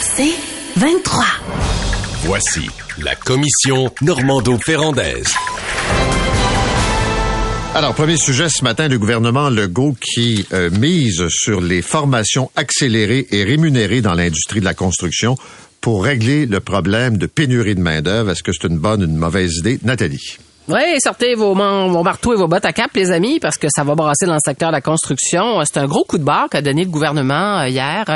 C'est 0.00 0.34
23. 0.76 1.24
Voici 2.24 2.68
la 3.02 3.14
commission 3.14 3.92
Normando-Ferrandaise. 4.02 5.34
Alors, 7.74 7.94
premier 7.94 8.16
sujet 8.16 8.48
ce 8.48 8.62
matin, 8.62 8.86
le 8.86 8.98
gouvernement 8.98 9.50
Legault 9.50 9.96
qui 10.00 10.46
euh, 10.52 10.70
mise 10.70 11.26
sur 11.28 11.60
les 11.60 11.82
formations 11.82 12.50
accélérées 12.54 13.26
et 13.32 13.42
rémunérées 13.42 14.00
dans 14.00 14.14
l'industrie 14.14 14.60
de 14.60 14.64
la 14.64 14.74
construction 14.74 15.36
pour 15.80 16.04
régler 16.04 16.46
le 16.46 16.60
problème 16.60 17.18
de 17.18 17.26
pénurie 17.26 17.74
de 17.74 17.80
main-d'œuvre. 17.80 18.30
Est-ce 18.30 18.42
que 18.42 18.52
c'est 18.52 18.68
une 18.68 18.78
bonne 18.78 19.02
ou 19.02 19.06
une 19.06 19.16
mauvaise 19.16 19.56
idée? 19.58 19.80
Nathalie. 19.82 20.38
Oui, 20.66 20.80
sortez 20.98 21.34
vos, 21.34 21.52
vos 21.52 22.02
marteaux 22.02 22.32
et 22.32 22.36
vos 22.36 22.48
bottes 22.48 22.64
à 22.64 22.72
cap, 22.72 22.90
les 22.94 23.10
amis, 23.10 23.38
parce 23.38 23.58
que 23.58 23.66
ça 23.68 23.84
va 23.84 23.94
brasser 23.94 24.24
dans 24.24 24.32
le 24.32 24.40
secteur 24.42 24.70
de 24.70 24.72
la 24.72 24.80
construction. 24.80 25.60
C'est 25.62 25.76
un 25.76 25.84
gros 25.84 26.04
coup 26.04 26.16
de 26.16 26.24
barre 26.24 26.48
qu'a 26.48 26.62
donné 26.62 26.84
le 26.84 26.90
gouvernement 26.90 27.58
euh, 27.58 27.68
hier. 27.68 28.06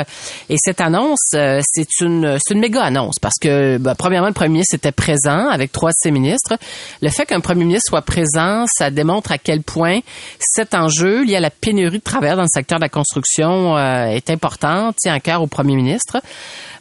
Et 0.49 0.55
cette 0.57 0.81
annonce, 0.81 1.19
euh, 1.35 1.59
c'est 1.63 1.99
une, 2.01 2.39
une 2.49 2.59
méga 2.59 2.81
annonce, 2.81 3.19
parce 3.21 3.35
que, 3.39 3.77
ben, 3.77 3.93
premièrement, 3.93 4.29
le 4.29 4.33
premier 4.33 4.49
ministre 4.49 4.73
était 4.73 4.91
présent 4.91 5.47
avec 5.47 5.71
trois 5.71 5.91
de 5.91 5.95
ses 5.99 6.09
ministres. 6.09 6.57
Le 7.03 7.09
fait 7.09 7.27
qu'un 7.27 7.39
premier 7.39 7.65
ministre 7.65 7.89
soit 7.89 8.01
présent, 8.01 8.65
ça 8.67 8.89
démontre 8.89 9.31
à 9.31 9.37
quel 9.37 9.61
point 9.61 9.99
cet 10.39 10.73
enjeu 10.73 11.23
lié 11.25 11.35
à 11.35 11.41
la 11.41 11.51
pénurie 11.51 11.99
de 11.99 12.03
travailleurs 12.03 12.37
dans 12.37 12.43
le 12.43 12.51
secteur 12.51 12.79
de 12.79 12.83
la 12.83 12.89
construction 12.89 13.77
euh, 13.77 14.05
est 14.05 14.31
important, 14.31 14.91
tient 14.97 15.13
à 15.13 15.19
cœur 15.19 15.43
au 15.43 15.47
premier 15.47 15.75
ministre. 15.75 16.17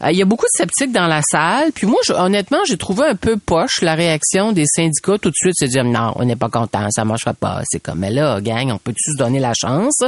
Il 0.08 0.16
y 0.16 0.22
a 0.22 0.24
beaucoup 0.24 0.44
de 0.44 0.56
sceptiques 0.56 0.92
dans 0.92 1.08
la 1.08 1.22
salle. 1.28 1.72
Puis 1.74 1.88
moi, 1.88 1.98
honnêtement, 2.10 2.60
j'ai 2.64 2.76
trouvé 2.76 3.04
un 3.04 3.16
peu 3.16 3.36
poche 3.36 3.82
la 3.82 3.96
réaction 3.96 4.52
des 4.52 4.64
syndicats 4.64 5.18
tout 5.18 5.30
de 5.30 5.34
suite 5.34 5.57
se 5.58 5.66
dire 5.66 5.84
non, 5.84 6.12
on 6.16 6.24
n'est 6.24 6.36
pas 6.36 6.48
content, 6.48 6.86
ça 6.90 7.04
marchera 7.04 7.34
pas. 7.34 7.62
C'est 7.70 7.80
comme 7.80 7.98
mais 7.98 8.10
là, 8.10 8.40
gang, 8.40 8.70
on 8.72 8.78
peut 8.78 8.92
tous 8.92 9.16
donner 9.16 9.40
la 9.40 9.52
chance 9.54 10.00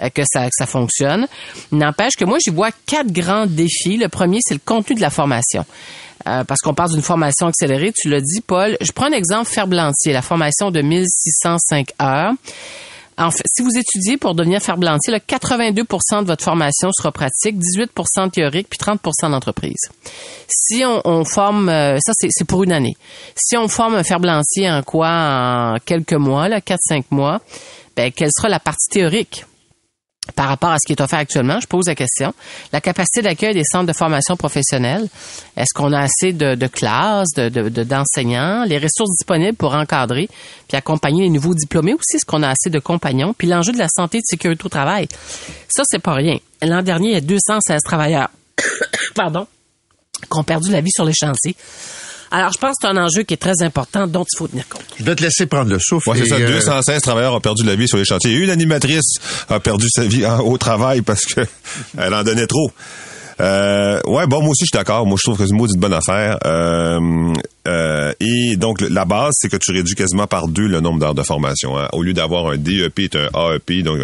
euh, 0.00 0.08
que 0.10 0.22
ça 0.30 0.48
ça 0.50 0.66
fonctionne. 0.66 1.26
N'empêche 1.72 2.16
que 2.16 2.24
moi, 2.24 2.38
j'y 2.44 2.50
vois 2.50 2.70
quatre 2.86 3.12
grands 3.12 3.46
défis. 3.46 3.96
Le 3.96 4.08
premier, 4.08 4.38
c'est 4.42 4.54
le 4.54 4.60
contenu 4.64 4.96
de 4.96 5.00
la 5.00 5.10
formation. 5.10 5.64
Euh, 6.26 6.44
parce 6.44 6.60
qu'on 6.60 6.74
parle 6.74 6.90
d'une 6.90 7.02
formation 7.02 7.46
accélérée, 7.46 7.92
tu 7.96 8.08
l'as 8.08 8.20
dit, 8.20 8.42
Paul. 8.42 8.76
Je 8.80 8.92
prends 8.92 9.06
un 9.06 9.12
exemple 9.12 9.48
Ferblantier, 9.48 10.12
la 10.12 10.22
formation 10.22 10.70
de 10.70 10.82
1605 10.82 11.92
heures. 12.02 12.32
En 13.20 13.30
fait, 13.30 13.44
si 13.54 13.62
vous 13.62 13.76
étudiez 13.76 14.16
pour 14.16 14.34
devenir 14.34 14.62
ferblantier, 14.62 15.12
82% 15.12 16.22
de 16.22 16.26
votre 16.26 16.42
formation 16.42 16.90
sera 16.90 17.12
pratique, 17.12 17.56
18% 17.56 18.30
théorique, 18.30 18.68
puis 18.70 18.78
30% 18.78 19.30
d'entreprise. 19.30 19.90
Si 20.48 20.82
on, 20.86 21.24
forme, 21.24 21.68
euh, 21.68 21.98
ça 22.00 22.12
c'est 22.14 22.46
pour 22.46 22.64
une 22.64 22.72
année. 22.72 22.96
Si 23.36 23.58
on 23.58 23.68
forme 23.68 23.94
un 23.94 24.04
ferblantier 24.04 24.70
en 24.70 24.82
quoi, 24.82 25.10
en 25.10 25.76
quelques 25.84 26.14
mois, 26.14 26.48
là, 26.48 26.60
4-5 26.60 27.04
mois, 27.10 27.42
ben, 27.94 28.10
quelle 28.10 28.30
sera 28.34 28.48
la 28.48 28.58
partie 28.58 28.88
théorique? 28.90 29.44
Par 30.34 30.48
rapport 30.48 30.70
à 30.70 30.76
ce 30.76 30.86
qui 30.86 30.92
est 30.92 31.00
offert 31.00 31.18
actuellement, 31.18 31.60
je 31.60 31.66
pose 31.66 31.86
la 31.86 31.94
question. 31.94 32.34
La 32.72 32.80
capacité 32.80 33.22
d'accueil 33.22 33.54
des 33.54 33.64
centres 33.64 33.86
de 33.86 33.92
formation 33.92 34.36
professionnelle, 34.36 35.08
est-ce 35.56 35.74
qu'on 35.74 35.92
a 35.92 36.00
assez 36.00 36.32
de, 36.32 36.66
classes, 36.66 37.32
d'enseignants, 37.34 38.64
les 38.64 38.78
ressources 38.78 39.10
disponibles 39.18 39.56
pour 39.56 39.74
encadrer 39.74 40.28
puis 40.68 40.76
accompagner 40.76 41.24
les 41.24 41.30
nouveaux 41.30 41.54
diplômés 41.54 41.94
aussi, 41.94 42.16
est-ce 42.16 42.24
qu'on 42.24 42.42
a 42.42 42.48
assez 42.48 42.70
de 42.70 42.78
compagnons, 42.78 43.34
puis 43.36 43.48
l'enjeu 43.48 43.72
de 43.72 43.78
la 43.78 43.88
santé 43.88 44.18
et 44.18 44.20
de 44.20 44.26
sécurité 44.26 44.64
au 44.64 44.68
travail. 44.68 45.08
Ça, 45.68 45.82
c'est 45.84 45.98
pas 45.98 46.14
rien. 46.14 46.38
L'an 46.62 46.82
dernier, 46.82 47.08
il 47.08 47.14
y 47.14 47.16
a 47.16 47.20
216 47.20 47.80
travailleurs, 47.82 48.28
pardon, 49.14 49.46
qui 50.30 50.38
ont 50.38 50.44
perdu 50.44 50.70
la 50.70 50.80
vie 50.80 50.90
sur 50.92 51.04
les 51.04 51.14
chantiers. 51.14 51.56
Alors, 52.30 52.52
je 52.52 52.58
pense 52.58 52.76
que 52.76 52.82
c'est 52.82 52.88
un 52.88 52.96
enjeu 52.96 53.22
qui 53.22 53.34
est 53.34 53.38
très 53.38 53.62
important 53.62 54.06
dont 54.06 54.24
il 54.24 54.36
faut 54.36 54.46
tenir 54.46 54.68
compte. 54.68 54.84
Je 54.98 55.04
vais 55.04 55.16
te 55.16 55.22
laisser 55.22 55.46
prendre 55.46 55.70
le 55.70 55.78
souffle. 55.80 56.10
Ouais, 56.10 56.18
c'est 56.18 56.28
ça. 56.28 56.38
216 56.38 56.96
euh, 56.96 57.00
travailleurs 57.00 57.34
ont 57.34 57.40
perdu 57.40 57.64
la 57.64 57.74
vie 57.74 57.88
sur 57.88 57.98
les 57.98 58.04
chantiers. 58.04 58.32
Une 58.32 58.50
animatrice 58.50 59.16
a 59.48 59.58
perdu 59.58 59.86
sa 59.90 60.04
vie 60.04 60.24
au 60.24 60.56
travail 60.58 61.02
parce 61.02 61.24
que 61.24 61.40
elle 61.98 62.14
en 62.14 62.22
donnait 62.22 62.46
trop. 62.46 62.70
Euh, 63.40 64.00
ouais, 64.06 64.26
bon, 64.26 64.40
moi 64.40 64.50
aussi, 64.50 64.64
je 64.64 64.66
suis 64.66 64.78
d'accord. 64.78 65.06
Moi, 65.06 65.16
je 65.18 65.22
trouve 65.22 65.38
que 65.38 65.44
c'est 65.44 65.50
une 65.50 65.56
maudite 65.56 65.78
bonne 65.78 65.94
affaire. 65.94 66.38
Euh, 66.44 67.32
euh, 67.66 68.12
et 68.20 68.56
donc, 68.56 68.80
la 68.82 69.04
base, 69.04 69.32
c'est 69.34 69.48
que 69.48 69.56
tu 69.56 69.72
réduis 69.72 69.94
quasiment 69.94 70.26
par 70.26 70.48
deux 70.48 70.66
le 70.66 70.80
nombre 70.80 70.98
d'heures 70.98 71.14
de 71.14 71.22
formation. 71.22 71.78
Hein. 71.78 71.88
Au 71.92 72.02
lieu 72.02 72.12
d'avoir 72.12 72.48
un 72.48 72.56
DEP, 72.56 73.10
tu 73.10 73.18
un 73.18 73.54
AEP, 73.54 73.82
donc 73.82 73.98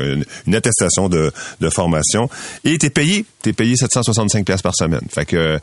une, 0.47 0.55
attestation 0.55 1.09
de, 1.09 1.33
de 1.61 1.71
formation. 1.71 2.31
Et 2.65 2.79
tu 2.79 2.87
es 2.87 2.91
payé, 2.91 3.27
tu 3.43 3.51
es 3.51 3.53
payé 3.53 3.77
765 3.77 4.45
pièces 4.47 4.63
par 4.63 4.75
semaine. 4.75 5.07
Fait 5.11 5.27
que 5.27 5.59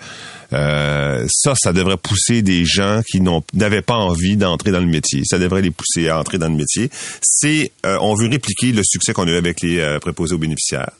euh, 0.53 1.25
ça, 1.29 1.53
ça 1.55 1.73
devrait 1.73 1.97
pousser 1.97 2.41
des 2.41 2.65
gens 2.65 3.01
qui 3.09 3.21
n'avaient 3.53 3.81
pas 3.81 3.95
envie 3.95 4.37
d'entrer 4.37 4.71
dans 4.71 4.79
le 4.79 4.85
métier. 4.85 5.23
Ça 5.25 5.39
devrait 5.39 5.61
les 5.61 5.71
pousser 5.71 6.09
à 6.09 6.19
entrer 6.19 6.37
dans 6.37 6.49
le 6.49 6.55
métier. 6.55 6.89
C'est, 7.21 7.71
euh, 7.85 7.97
on 8.01 8.15
veut 8.15 8.29
répliquer 8.29 8.71
le 8.71 8.83
succès 8.83 9.13
qu'on 9.13 9.27
a 9.27 9.31
eu 9.31 9.37
avec 9.37 9.61
les 9.61 9.97
préposés 9.99 10.35
aux 10.35 10.39
bénéficiaires. 10.39 10.91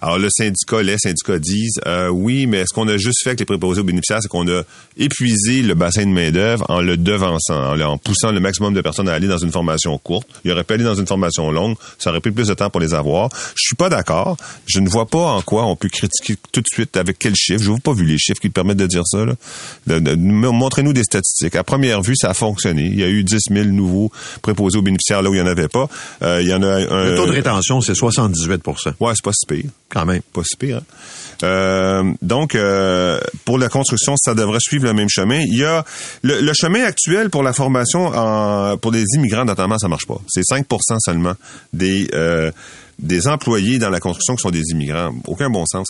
Alors 0.00 0.18
le 0.18 0.28
syndicat, 0.30 0.82
les 0.82 0.98
syndicats 0.98 1.38
disent 1.38 1.80
euh, 1.86 2.08
oui, 2.08 2.46
mais 2.46 2.64
ce 2.66 2.74
qu'on 2.74 2.88
a 2.88 2.96
juste 2.96 3.22
fait 3.22 3.30
avec 3.30 3.40
les 3.40 3.46
préposés 3.46 3.80
aux 3.80 3.84
bénéficiaires, 3.84 4.18
c'est 4.20 4.28
qu'on 4.28 4.48
a 4.48 4.62
épuisé 4.98 5.62
le 5.62 5.74
bassin 5.74 6.04
de 6.04 6.10
main-d'œuvre 6.10 6.64
en 6.68 6.80
le 6.80 6.96
devançant, 6.96 7.78
en, 7.80 7.98
poussant 7.98 8.30
le 8.30 8.40
maximum 8.40 8.74
de 8.74 8.80
personnes 8.80 9.08
à 9.08 9.14
aller 9.14 9.28
dans 9.28 9.38
une 9.38 9.52
formation 9.52 9.96
courte. 9.98 10.28
Il 10.44 10.52
aurait 10.52 10.64
pu 10.64 10.74
aller 10.74 10.84
dans 10.84 10.94
une 10.94 11.06
formation 11.06 11.50
longue, 11.50 11.76
ça 11.98 12.10
aurait 12.10 12.20
pris 12.20 12.30
plus 12.30 12.48
de 12.48 12.54
temps 12.54 12.70
pour 12.70 12.80
les 12.80 12.94
avoir. 12.94 13.30
Je 13.54 13.62
suis 13.66 13.76
pas 13.76 13.88
d'accord. 13.88 14.36
Je 14.66 14.80
ne 14.80 14.88
vois 14.88 15.06
pas 15.06 15.32
en 15.32 15.42
quoi 15.42 15.66
on 15.66 15.76
peut 15.76 15.88
critiquer 15.88 16.36
tout 16.52 16.60
de 16.60 16.68
suite 16.70 16.96
avec 16.96 17.18
quel 17.18 17.34
chiffre. 17.34 17.62
Je 17.62 17.70
n'ai 17.70 17.80
pas 17.80 17.92
vu 17.92 18.04
les 18.04 18.18
chiffres 18.18 18.40
qui 18.40 18.50
permettent 18.50 18.76
de 18.76 18.86
dire 18.86 19.02
ça. 19.06 19.24
Montrez-nous 19.86 20.92
des 20.92 21.04
statistiques. 21.04 21.56
À 21.56 21.64
première 21.64 22.02
vue, 22.02 22.16
ça 22.16 22.30
a 22.30 22.34
fonctionné. 22.34 22.84
Il 22.84 22.98
y 22.98 23.04
a 23.04 23.08
eu 23.08 23.24
10 23.24 23.38
000 23.50 23.64
nouveaux 23.68 24.10
préposés 24.42 24.78
aux 24.78 24.82
bénéficiaires 24.82 25.22
là 25.22 25.30
où 25.30 25.34
il 25.34 25.42
n'y 25.42 25.46
en 25.46 25.50
avait 25.50 25.68
pas. 25.68 25.88
Euh, 26.22 26.42
il 26.42 26.48
y 26.48 26.54
en 26.54 26.62
a 26.62 26.66
un, 26.66 27.04
le 27.10 27.16
taux 27.16 27.26
de 27.26 27.32
rétention, 27.32 27.80
c'est 27.80 27.92
78% 27.92 28.94
Ouais, 29.00 29.12
c'est 29.14 29.24
pas 29.24 29.32
si 29.32 29.46
pire 29.46 29.70
quand 29.88 30.04
même. 30.04 30.22
Pas 30.32 30.42
si 30.44 30.56
pire. 30.56 30.78
Hein. 30.78 30.82
Euh, 31.42 32.12
donc, 32.22 32.54
euh, 32.54 33.20
pour 33.44 33.58
la 33.58 33.68
construction, 33.68 34.14
ça 34.16 34.34
devrait 34.34 34.60
suivre 34.60 34.84
le 34.84 34.92
même 34.92 35.08
chemin. 35.08 35.40
Il 35.40 35.56
y 35.56 35.64
a 35.64 35.84
le, 36.22 36.52
chemin 36.52 36.84
actuel 36.84 37.30
pour 37.30 37.42
la 37.42 37.52
formation 37.52 38.06
en, 38.06 38.76
pour 38.78 38.92
les 38.92 39.04
immigrants, 39.14 39.44
notamment, 39.44 39.78
ça 39.78 39.88
marche 39.88 40.06
pas. 40.06 40.20
C'est 40.28 40.42
5% 40.42 40.64
seulement 40.98 41.34
des 41.72 42.08
euh, 42.14 42.50
des 42.98 43.28
employés 43.28 43.78
dans 43.78 43.90
la 43.90 44.00
construction 44.00 44.36
qui 44.36 44.42
sont 44.42 44.50
des 44.50 44.70
immigrants. 44.70 45.14
Aucun 45.26 45.50
bon 45.50 45.64
sens. 45.66 45.86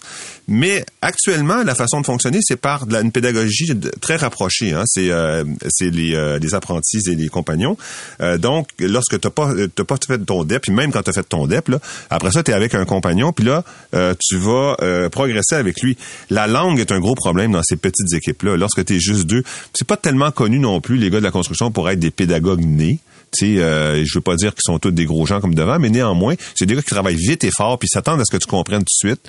Mais 0.48 0.84
actuellement, 1.02 1.62
la 1.62 1.74
façon 1.74 2.00
de 2.00 2.06
fonctionner, 2.06 2.38
c'est 2.42 2.56
par 2.56 2.86
une 2.88 3.12
pédagogie 3.12 3.72
très 4.00 4.16
rapprochée. 4.16 4.72
Hein. 4.72 4.82
C'est 4.86 5.10
euh, 5.10 5.44
les, 5.80 6.14
euh, 6.14 6.38
les, 6.38 6.54
apprentis 6.54 7.00
et 7.06 7.14
les 7.14 7.28
compagnons. 7.28 7.76
Euh, 8.20 8.38
donc, 8.38 8.68
lorsque 8.80 9.20
tu 9.20 9.26
n'as 9.26 9.30
pas, 9.30 9.52
pas 9.86 9.96
fait 10.06 10.18
ton 10.18 10.44
DEP, 10.44 10.62
puis 10.62 10.72
même 10.72 10.90
quand 10.90 11.02
tu 11.02 11.10
as 11.10 11.12
fait 11.12 11.22
ton 11.22 11.46
DEP, 11.46 11.68
là, 11.68 11.78
après 12.10 12.32
ça, 12.32 12.42
tu 12.42 12.50
es 12.50 12.54
avec 12.54 12.74
un 12.74 12.84
compagnon, 12.84 13.32
puis 13.32 13.44
là, 13.44 13.64
tu 13.92 14.36
vas 14.36 14.76
progresser 15.10 15.54
avec 15.54 15.80
lui. 15.82 15.96
La 16.30 16.46
langue 16.46 16.80
est 16.80 16.92
un 16.92 16.98
gros 16.98 17.14
problème 17.14 17.52
dans 17.52 17.62
ces 17.62 17.76
petites 17.76 18.12
équipes-là. 18.12 18.56
Lorsque 18.56 18.84
tu 18.84 18.96
es 18.96 19.00
juste 19.00 19.26
deux, 19.26 19.42
c'est 19.74 19.86
pas 19.86 19.96
tellement 19.96 20.30
connu 20.30 20.58
non 20.58 20.80
plus, 20.80 20.96
les 20.96 21.10
gars 21.10 21.18
de 21.18 21.24
la 21.24 21.30
construction, 21.30 21.70
pour 21.70 21.88
être 21.88 21.98
des 21.98 22.10
pédagogues 22.10 22.64
nés. 22.64 22.98
Tu 23.32 23.56
sais, 23.56 23.62
euh, 23.62 24.04
je 24.04 24.14
veux 24.14 24.22
pas 24.22 24.36
dire 24.36 24.52
qu'ils 24.54 24.62
sont 24.64 24.78
tous 24.78 24.90
des 24.90 25.04
gros 25.04 25.26
gens 25.26 25.40
comme 25.40 25.54
devant, 25.54 25.78
mais 25.78 25.90
néanmoins, 25.90 26.34
c'est 26.54 26.66
des 26.66 26.74
gars 26.74 26.82
qui 26.82 26.90
travaillent 26.90 27.16
vite 27.16 27.44
et 27.44 27.50
fort, 27.54 27.78
puis 27.78 27.88
s'attendent 27.88 28.20
à 28.20 28.24
ce 28.24 28.32
que 28.32 28.40
tu 28.40 28.46
comprennes 28.46 28.80
tout 28.80 29.06
de 29.06 29.08
suite. 29.08 29.20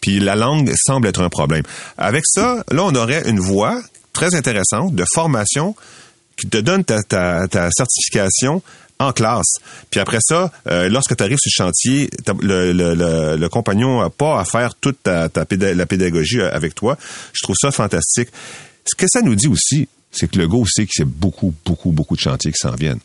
Puis 0.00 0.20
la 0.20 0.36
langue 0.36 0.72
semble 0.76 1.08
être 1.08 1.20
un 1.22 1.28
problème. 1.28 1.62
Avec 1.96 2.24
ça, 2.26 2.64
là, 2.70 2.84
on 2.84 2.94
aurait 2.94 3.28
une 3.28 3.40
voie 3.40 3.80
très 4.12 4.34
intéressante 4.34 4.94
de 4.94 5.04
formation 5.14 5.74
qui 6.36 6.48
te 6.48 6.58
donne 6.58 6.84
ta, 6.84 6.98
certification 7.70 8.62
en 8.98 9.12
classe. 9.12 9.54
Puis 9.90 10.00
après 10.00 10.18
ça, 10.20 10.50
euh, 10.68 10.88
lorsque 10.88 11.16
tu 11.16 11.22
arrives 11.22 11.38
sur 11.38 11.64
le 11.64 11.66
chantier, 11.66 12.10
le, 12.40 13.48
compagnon 13.48 14.00
n'a 14.00 14.10
pas 14.10 14.40
à 14.40 14.44
faire 14.44 14.74
toute 14.74 14.98
la 15.06 15.28
pédagogie 15.86 16.40
avec 16.40 16.74
toi. 16.74 16.96
Je 17.32 17.42
trouve 17.42 17.56
ça 17.60 17.70
fantastique. 17.70 18.28
Ce 18.84 18.96
que 18.96 19.06
ça 19.08 19.22
nous 19.22 19.34
dit 19.34 19.48
aussi, 19.48 19.88
c'est 20.12 20.30
que 20.30 20.38
le 20.38 20.46
GO 20.46 20.64
sait 20.66 20.86
y 20.98 21.02
a 21.02 21.04
beaucoup, 21.06 21.54
beaucoup, 21.64 21.90
beaucoup 21.90 22.14
de 22.14 22.20
chantiers 22.20 22.52
qui 22.52 22.58
s'en 22.58 22.74
viennent. 22.74 23.00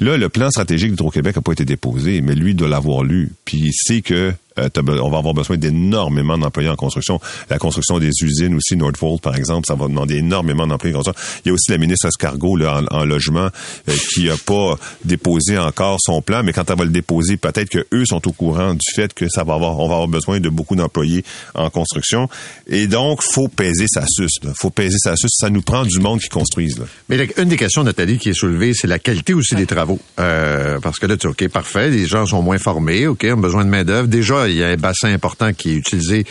Là, 0.00 0.16
le 0.16 0.28
plan 0.28 0.50
stratégique 0.50 0.90
d'Hydro-Québec 0.90 1.36
n'a 1.36 1.42
pas 1.42 1.52
été 1.52 1.64
déposé, 1.64 2.20
mais 2.20 2.34
lui 2.34 2.54
doit 2.54 2.68
l'avoir 2.68 3.04
lu. 3.04 3.32
Puis 3.44 3.58
il 3.58 3.72
sait 3.72 4.02
que 4.02 4.32
euh, 4.58 5.00
on 5.00 5.10
va 5.10 5.18
avoir 5.18 5.34
besoin 5.34 5.56
d'énormément 5.56 6.38
d'employés 6.38 6.68
en 6.68 6.76
construction. 6.76 7.20
La 7.50 7.58
construction 7.58 7.98
des 7.98 8.10
usines 8.22 8.54
aussi, 8.54 8.76
Nordvolt, 8.76 9.20
par 9.20 9.36
exemple, 9.36 9.66
ça 9.66 9.74
va 9.74 9.86
demander 9.88 10.16
énormément 10.16 10.66
d'employés 10.66 10.94
en 10.94 10.98
construction. 10.98 11.40
Il 11.44 11.48
y 11.48 11.50
a 11.50 11.54
aussi 11.54 11.70
la 11.70 11.78
ministre 11.78 12.06
Escargot 12.06 12.56
là, 12.56 12.82
en, 12.90 13.04
logement 13.04 13.48
euh, 13.88 13.92
qui 14.14 14.28
a 14.28 14.36
pas 14.36 14.76
déposé 15.04 15.58
encore 15.58 15.98
son 16.00 16.20
plan, 16.22 16.42
mais 16.42 16.52
quand 16.52 16.68
elle 16.70 16.78
va 16.78 16.84
le 16.84 16.90
déposer, 16.90 17.36
peut-être 17.36 17.68
que 17.68 17.86
eux 17.92 18.04
sont 18.04 18.26
au 18.26 18.32
courant 18.32 18.74
du 18.74 18.86
fait 18.94 19.12
que 19.14 19.28
ça 19.28 19.44
va 19.44 19.54
avoir, 19.54 19.78
on 19.78 19.88
va 19.88 19.94
avoir 19.94 20.08
besoin 20.08 20.40
de 20.40 20.48
beaucoup 20.48 20.76
d'employés 20.76 21.24
en 21.54 21.70
construction. 21.70 22.28
Et 22.66 22.86
donc, 22.86 23.22
faut 23.22 23.48
peser 23.48 23.86
sa 23.88 24.04
suce. 24.06 24.42
Là. 24.42 24.52
Faut 24.56 24.70
peser 24.70 24.98
sa 24.98 25.16
suce. 25.16 25.32
Ça 25.38 25.50
nous 25.50 25.62
prend 25.62 25.84
du 25.84 25.98
monde 25.98 26.20
qui 26.20 26.28
construise. 26.28 26.78
Là. 26.78 26.84
Mais 27.08 27.28
une 27.36 27.48
des 27.48 27.56
questions, 27.56 27.84
Nathalie, 27.84 28.18
qui 28.18 28.30
est 28.30 28.34
soulevée, 28.34 28.72
c'est 28.74 28.86
la 28.86 28.98
qualité 28.98 29.34
aussi 29.34 29.54
des 29.54 29.66
travaux. 29.66 30.00
Euh, 30.18 30.78
parce 30.80 30.98
que 30.98 31.06
là, 31.06 31.16
tu 31.16 31.26
OK, 31.26 31.48
parfait, 31.48 31.90
les 31.90 32.06
gens 32.06 32.26
sont 32.26 32.42
moins 32.42 32.58
formés, 32.58 33.06
OK, 33.06 33.26
ont 33.30 33.36
besoin 33.36 33.64
de 33.64 33.70
main-d'œuvre. 33.70 34.08
Déjà, 34.08 34.47
il 34.52 34.58
y 34.58 34.64
a 34.64 34.68
un 34.68 34.76
bassin 34.76 35.12
important 35.12 35.52
qui 35.52 35.70
est 35.70 35.76
utilisé 35.76 36.24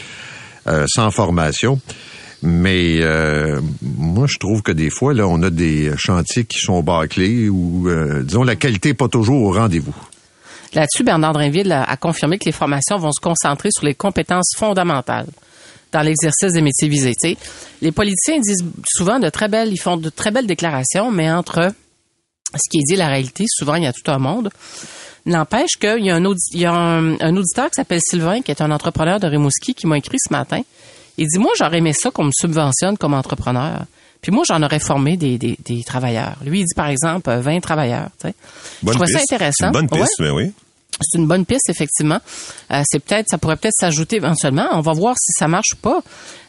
euh, 0.67 0.85
sans 0.87 1.11
formation. 1.11 1.79
Mais 2.43 3.01
euh, 3.01 3.61
moi, 3.81 4.27
je 4.27 4.37
trouve 4.37 4.61
que 4.61 4.71
des 4.71 4.89
fois, 4.89 5.13
là, 5.13 5.27
on 5.27 5.41
a 5.41 5.49
des 5.49 5.91
chantiers 5.97 6.45
qui 6.45 6.59
sont 6.59 6.83
bâclés 6.83 7.49
ou, 7.49 7.89
euh, 7.89 8.21
disons, 8.23 8.43
la 8.43 8.55
qualité 8.55 8.89
n'est 8.89 8.95
pas 8.95 9.07
toujours 9.07 9.41
au 9.41 9.53
rendez-vous. 9.53 9.95
Là-dessus, 10.73 11.03
Bernard 11.03 11.33
Drinville 11.33 11.71
a 11.71 11.97
confirmé 11.97 12.37
que 12.37 12.45
les 12.45 12.51
formations 12.51 12.97
vont 12.97 13.11
se 13.11 13.21
concentrer 13.21 13.69
sur 13.71 13.85
les 13.85 13.95
compétences 13.95 14.51
fondamentales 14.55 15.27
dans 15.91 16.01
l'exercice 16.01 16.53
des 16.53 16.61
métiers 16.61 16.89
visés. 16.89 17.15
Les 17.81 17.91
politiciens 17.91 18.39
disent 18.39 18.65
souvent 18.85 19.19
de 19.19 19.29
très 19.29 19.47
belles, 19.47 19.71
ils 19.71 19.79
font 19.79 19.97
de 19.97 20.09
très 20.09 20.31
belles 20.31 20.45
déclarations, 20.45 21.11
mais 21.11 21.31
entre 21.31 21.73
ce 22.53 22.69
qui 22.69 22.79
est 22.79 22.83
dit 22.87 22.95
la 22.95 23.07
réalité, 23.07 23.45
souvent 23.47 23.75
il 23.75 23.83
y 23.83 23.87
a 23.87 23.93
tout 23.93 24.09
un 24.11 24.17
monde. 24.19 24.49
N'empêche 25.25 25.71
qu'il 25.79 26.05
y 26.05 26.09
a, 26.09 26.15
un, 26.15 26.23
audi- 26.23 26.51
il 26.53 26.61
y 26.61 26.65
a 26.65 26.71
un, 26.73 27.19
un 27.19 27.35
auditeur 27.35 27.65
qui 27.65 27.73
s'appelle 27.75 27.99
Sylvain, 28.01 28.41
qui 28.41 28.51
est 28.51 28.61
un 28.61 28.71
entrepreneur 28.71 29.19
de 29.19 29.27
Rimouski, 29.27 29.73
qui 29.73 29.85
m'a 29.85 29.97
écrit 29.97 30.17
ce 30.25 30.31
matin. 30.31 30.61
Il 31.17 31.27
dit, 31.27 31.37
moi, 31.39 31.51
j'aurais 31.57 31.79
aimé 31.79 31.91
ça 31.93 32.11
qu'on 32.11 32.23
me 32.25 32.31
subventionne 32.33 32.97
comme 32.97 33.13
entrepreneur. 33.13 33.81
Puis 34.21 34.31
moi, 34.31 34.43
j'en 34.47 34.63
aurais 34.63 34.79
formé 34.79 35.17
des, 35.17 35.37
des, 35.37 35.57
des 35.65 35.83
travailleurs. 35.83 36.35
Lui, 36.45 36.61
il 36.61 36.65
dit, 36.65 36.73
par 36.75 36.87
exemple, 36.87 37.29
euh, 37.29 37.41
20 37.41 37.59
travailleurs. 37.59 38.07
tu 38.21 38.27
sais. 38.29 38.35
Je 38.81 38.85
Bonne 38.85 38.95
trouvais 38.95 39.11
ça 39.11 39.19
intéressant. 39.19 39.53
C'est 39.59 39.65
une 39.65 39.71
bonne 39.87 39.87
Ouais. 39.91 39.99
piste, 40.05 40.19
mais 40.19 40.29
oui. 40.29 40.51
C'est 41.01 41.17
une 41.19 41.27
bonne 41.27 41.45
piste, 41.45 41.69
effectivement. 41.69 42.19
Euh, 42.71 42.81
c'est 42.89 42.99
peut-être, 42.99 43.27
ça 43.29 43.37
pourrait 43.37 43.57
peut-être 43.57 43.75
s'ajouter 43.77 44.15
éventuellement. 44.15 44.67
On 44.71 44.81
va 44.81 44.93
voir 44.93 45.15
si 45.19 45.31
ça 45.37 45.47
marche 45.49 45.73
ou 45.73 45.77
pas, 45.77 45.99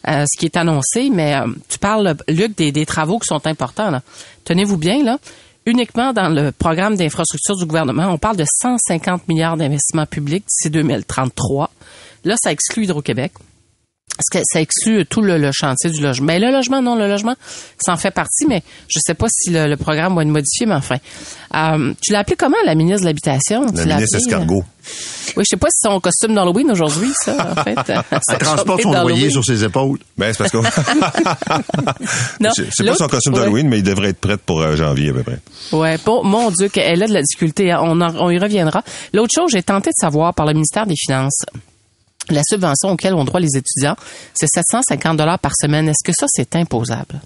euh, 0.06 0.24
ce 0.32 0.38
qui 0.38 0.46
est 0.46 0.56
annoncé. 0.56 1.10
Mais 1.10 1.34
euh, 1.34 1.46
tu 1.68 1.78
parles, 1.78 2.14
Luc, 2.28 2.56
des, 2.56 2.70
des 2.70 2.86
travaux 2.86 3.18
qui 3.18 3.26
sont 3.26 3.44
importants. 3.46 4.00
Tenez-vous 4.44 4.76
bien, 4.78 5.02
là. 5.02 5.18
Uniquement 5.68 6.14
dans 6.14 6.30
le 6.30 6.50
programme 6.50 6.96
d'infrastructure 6.96 7.54
du 7.54 7.66
gouvernement, 7.66 8.06
on 8.06 8.16
parle 8.16 8.38
de 8.38 8.46
150 8.62 9.28
milliards 9.28 9.58
d'investissements 9.58 10.06
publics 10.06 10.46
d'ici 10.46 10.70
2033. 10.70 11.70
Là, 12.24 12.36
ça 12.42 12.52
exclut 12.52 12.84
Hydro-Québec. 12.84 13.32
Parce 14.18 14.42
que 14.42 14.44
ça 14.52 14.60
exclut 14.60 15.06
tout 15.06 15.22
le, 15.22 15.38
le 15.38 15.50
chantier 15.52 15.90
du 15.90 16.00
logement. 16.02 16.26
Mais 16.26 16.40
le 16.40 16.50
logement, 16.50 16.82
non, 16.82 16.96
le 16.96 17.06
logement, 17.06 17.36
ça 17.78 17.92
en 17.92 17.96
fait 17.96 18.10
partie, 18.10 18.46
mais 18.48 18.64
je 18.88 18.98
sais 19.00 19.14
pas 19.14 19.28
si 19.30 19.50
le, 19.50 19.68
le 19.68 19.76
programme 19.76 20.16
va 20.16 20.22
être 20.22 20.28
modifié, 20.28 20.66
mais 20.66 20.74
enfin. 20.74 20.96
Euh, 21.54 21.94
tu 22.02 22.12
l'as 22.12 22.18
appelé 22.18 22.34
comment, 22.36 22.56
la 22.66 22.74
ministre 22.74 23.02
de 23.02 23.06
l'Habitation? 23.06 23.62
La 23.62 23.68
Tu 23.70 23.72
ministre 23.74 23.94
appelée, 23.94 24.06
euh, 24.14 24.18
Escargot. 24.18 24.64
oui, 25.36 25.44
je 25.44 25.48
sais 25.48 25.56
pas 25.56 25.68
si 25.70 25.78
c'est 25.80 25.88
son 25.88 26.00
costume 26.00 26.34
d'Halloween 26.34 26.70
aujourd'hui, 26.72 27.10
ça, 27.24 27.54
en 27.56 27.62
fait. 27.62 27.76
Elle 28.28 28.38
transporte 28.38 28.82
son 28.82 28.90
loyer 28.92 29.30
sur 29.30 29.44
ses 29.44 29.62
épaules. 29.64 29.98
Ben, 30.18 30.32
c'est 30.34 30.38
parce 30.38 30.50
que... 30.50 30.58
Non, 32.40 32.50
C'est 32.54 32.84
pas 32.84 32.94
son 32.96 33.06
costume 33.06 33.34
ouais. 33.34 33.40
d'Halloween, 33.40 33.68
mais 33.68 33.78
il 33.78 33.82
devrait 33.84 34.08
être 34.08 34.18
prêt 34.20 34.36
pour 34.36 34.60
euh, 34.60 34.76
janvier 34.76 35.10
à 35.10 35.12
peu 35.14 35.22
près. 35.22 35.38
Ouais, 35.72 35.96
bon, 36.04 36.24
mon 36.24 36.50
Dieu, 36.50 36.68
qu'elle 36.68 37.02
a 37.02 37.06
de 37.06 37.12
la 37.12 37.22
difficulté. 37.22 37.70
hein. 37.72 37.80
On, 37.82 38.00
en- 38.00 38.16
on 38.16 38.30
y 38.30 38.38
reviendra. 38.38 38.82
L'autre 39.12 39.32
chose, 39.34 39.50
j'ai 39.52 39.62
tenté 39.62 39.90
de 39.90 39.96
savoir 39.96 40.34
par 40.34 40.44
le 40.46 40.52
ministère 40.54 40.86
des 40.86 40.96
Finances. 40.96 41.42
La 42.30 42.42
subvention 42.44 42.90
auquel 42.90 43.14
ont 43.14 43.24
droit 43.24 43.40
les 43.40 43.56
étudiants, 43.56 43.96
c'est 44.34 44.46
750 44.48 45.16
dollars 45.16 45.38
par 45.38 45.52
semaine. 45.60 45.88
Est-ce 45.88 46.04
que 46.04 46.12
ça, 46.18 46.26
c'est 46.28 46.54
imposable? 46.56 47.20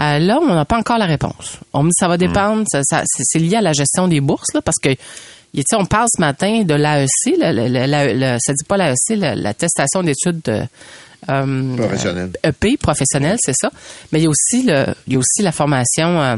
Euh, 0.00 0.18
là, 0.18 0.38
on 0.42 0.54
n'a 0.54 0.64
pas 0.64 0.78
encore 0.78 0.98
la 0.98 1.06
réponse. 1.06 1.58
On 1.72 1.82
me 1.84 1.88
dit 1.88 1.94
ça 1.98 2.08
va 2.08 2.16
dépendre, 2.16 2.64
ça, 2.68 2.80
ça- 2.82 3.04
c'est 3.06 3.38
lié 3.38 3.56
à 3.56 3.60
la 3.60 3.72
gestion 3.72 4.08
des 4.08 4.20
bourses, 4.20 4.52
là, 4.54 4.60
parce 4.62 4.78
que 4.82 4.88
tu 4.92 5.62
sais, 5.64 5.76
on 5.76 5.84
parle 5.86 6.08
ce 6.12 6.20
matin 6.20 6.62
de 6.64 6.74
l'AEC, 6.74 7.36
la, 7.38 7.52
la, 7.52 7.86
la, 7.86 8.38
ça 8.40 8.52
dit 8.54 8.64
pas 8.66 8.76
l'AEC, 8.76 9.16
la- 9.16 9.36
l'attestation 9.36 10.02
d'études 10.02 10.40
de, 10.42 10.62
euh, 11.30 11.76
Professionnelle. 11.76 12.30
EP, 12.42 12.76
professionnelle, 12.76 13.36
c'est 13.40 13.54
ça. 13.54 13.70
Mais 14.10 14.18
il 14.18 14.24
y 14.24 14.26
a 14.26 14.30
aussi 14.30 14.64
le, 14.64 14.86
il 15.06 15.12
y 15.12 15.16
a 15.16 15.18
aussi 15.20 15.42
la 15.42 15.52
formation, 15.52 16.20
euh, 16.20 16.36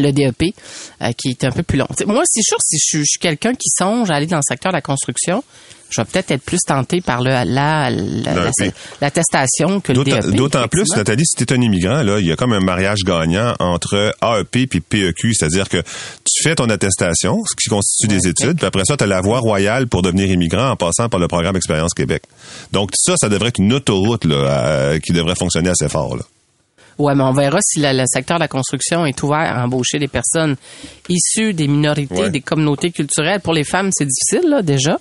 le 0.00 0.12
DEP, 0.12 0.54
euh, 1.02 1.12
qui 1.16 1.28
est 1.30 1.44
un 1.44 1.50
peu 1.50 1.62
plus 1.62 1.78
long. 1.78 1.86
T'sais, 1.94 2.04
moi, 2.06 2.22
c'est 2.26 2.42
sûr, 2.42 2.58
si 2.60 2.76
je 2.78 2.84
suis, 2.84 2.98
je 3.00 3.04
suis 3.10 3.18
quelqu'un 3.18 3.52
qui 3.54 3.68
songe 3.76 4.10
à 4.10 4.14
aller 4.14 4.26
dans 4.26 4.36
le 4.36 4.42
secteur 4.46 4.72
de 4.72 4.76
la 4.76 4.82
construction, 4.82 5.42
je 5.90 6.02
vais 6.02 6.04
peut-être 6.04 6.30
être 6.32 6.42
plus 6.42 6.58
tenté 6.66 7.00
par 7.00 7.22
le, 7.22 7.30
la, 7.30 7.44
la, 7.44 7.88
la- 7.90 8.50
DEP. 8.60 8.74
l'attestation 9.00 9.80
que 9.80 9.92
le 9.92 9.96
D'autant 10.04 10.18
DEP. 10.20 10.34
d'autant 10.34 10.68
plus. 10.68 10.84
Nathalie, 10.94 11.24
si 11.24 11.34
tu 11.36 11.44
es 11.44 11.56
un 11.56 11.62
immigrant, 11.62 12.02
là, 12.02 12.18
il 12.20 12.26
y 12.26 12.32
a 12.32 12.36
comme 12.36 12.52
un 12.52 12.60
mariage 12.60 12.98
gagnant 13.04 13.54
entre 13.58 14.12
AEP 14.22 14.68
puis 14.68 14.80
PEQ, 14.80 15.32
c'est-à-dire 15.32 15.66
que 15.68 15.78
tu 15.78 16.42
fais 16.42 16.54
ton 16.54 16.68
attestation, 16.68 17.42
ce 17.46 17.54
qui 17.56 17.70
constitue 17.70 18.06
des 18.08 18.28
études, 18.28 18.58
puis 18.58 18.66
après 18.66 18.84
ça, 18.86 18.98
tu 18.98 19.04
as 19.04 19.06
la 19.06 19.22
voie 19.22 19.38
royale 19.38 19.86
pour 19.88 20.02
devenir 20.02 20.30
immigrant 20.30 20.70
en 20.72 20.76
passant 20.76 21.08
par 21.08 21.20
le 21.20 21.26
programme 21.28 21.56
Expérience 21.56 21.94
Québec. 21.94 22.22
Donc 22.72 22.90
ça, 22.94 23.14
ça 23.16 23.30
devrait 23.30 23.48
être 23.48 23.58
une 23.60 23.72
autoroute 23.72 24.26
là, 24.26 24.34
euh, 24.36 24.98
qui 24.98 25.12
devrait 25.12 25.36
fonctionner 25.36 25.70
assez 25.70 25.88
fort. 25.88 26.16
Là. 26.16 26.22
Ouais, 26.98 27.14
mais 27.14 27.22
on 27.22 27.32
verra 27.32 27.58
si 27.62 27.78
la- 27.80 27.92
le 27.92 28.04
secteur 28.06 28.38
de 28.38 28.42
la 28.42 28.48
construction 28.48 29.06
est 29.06 29.22
ouvert 29.22 29.38
à 29.56 29.64
embaucher 29.64 29.98
des 29.98 30.08
personnes 30.08 30.56
issues 31.08 31.54
des 31.54 31.68
minorités, 31.68 32.22
Ouais. 32.22 32.30
des 32.30 32.40
communautés 32.40 32.90
culturelles. 32.90 33.40
Pour 33.40 33.52
les 33.54 33.64
femmes, 33.64 33.90
c'est 33.92 34.06
difficile, 34.06 34.50
là, 34.50 34.62
déjà. 34.62 34.98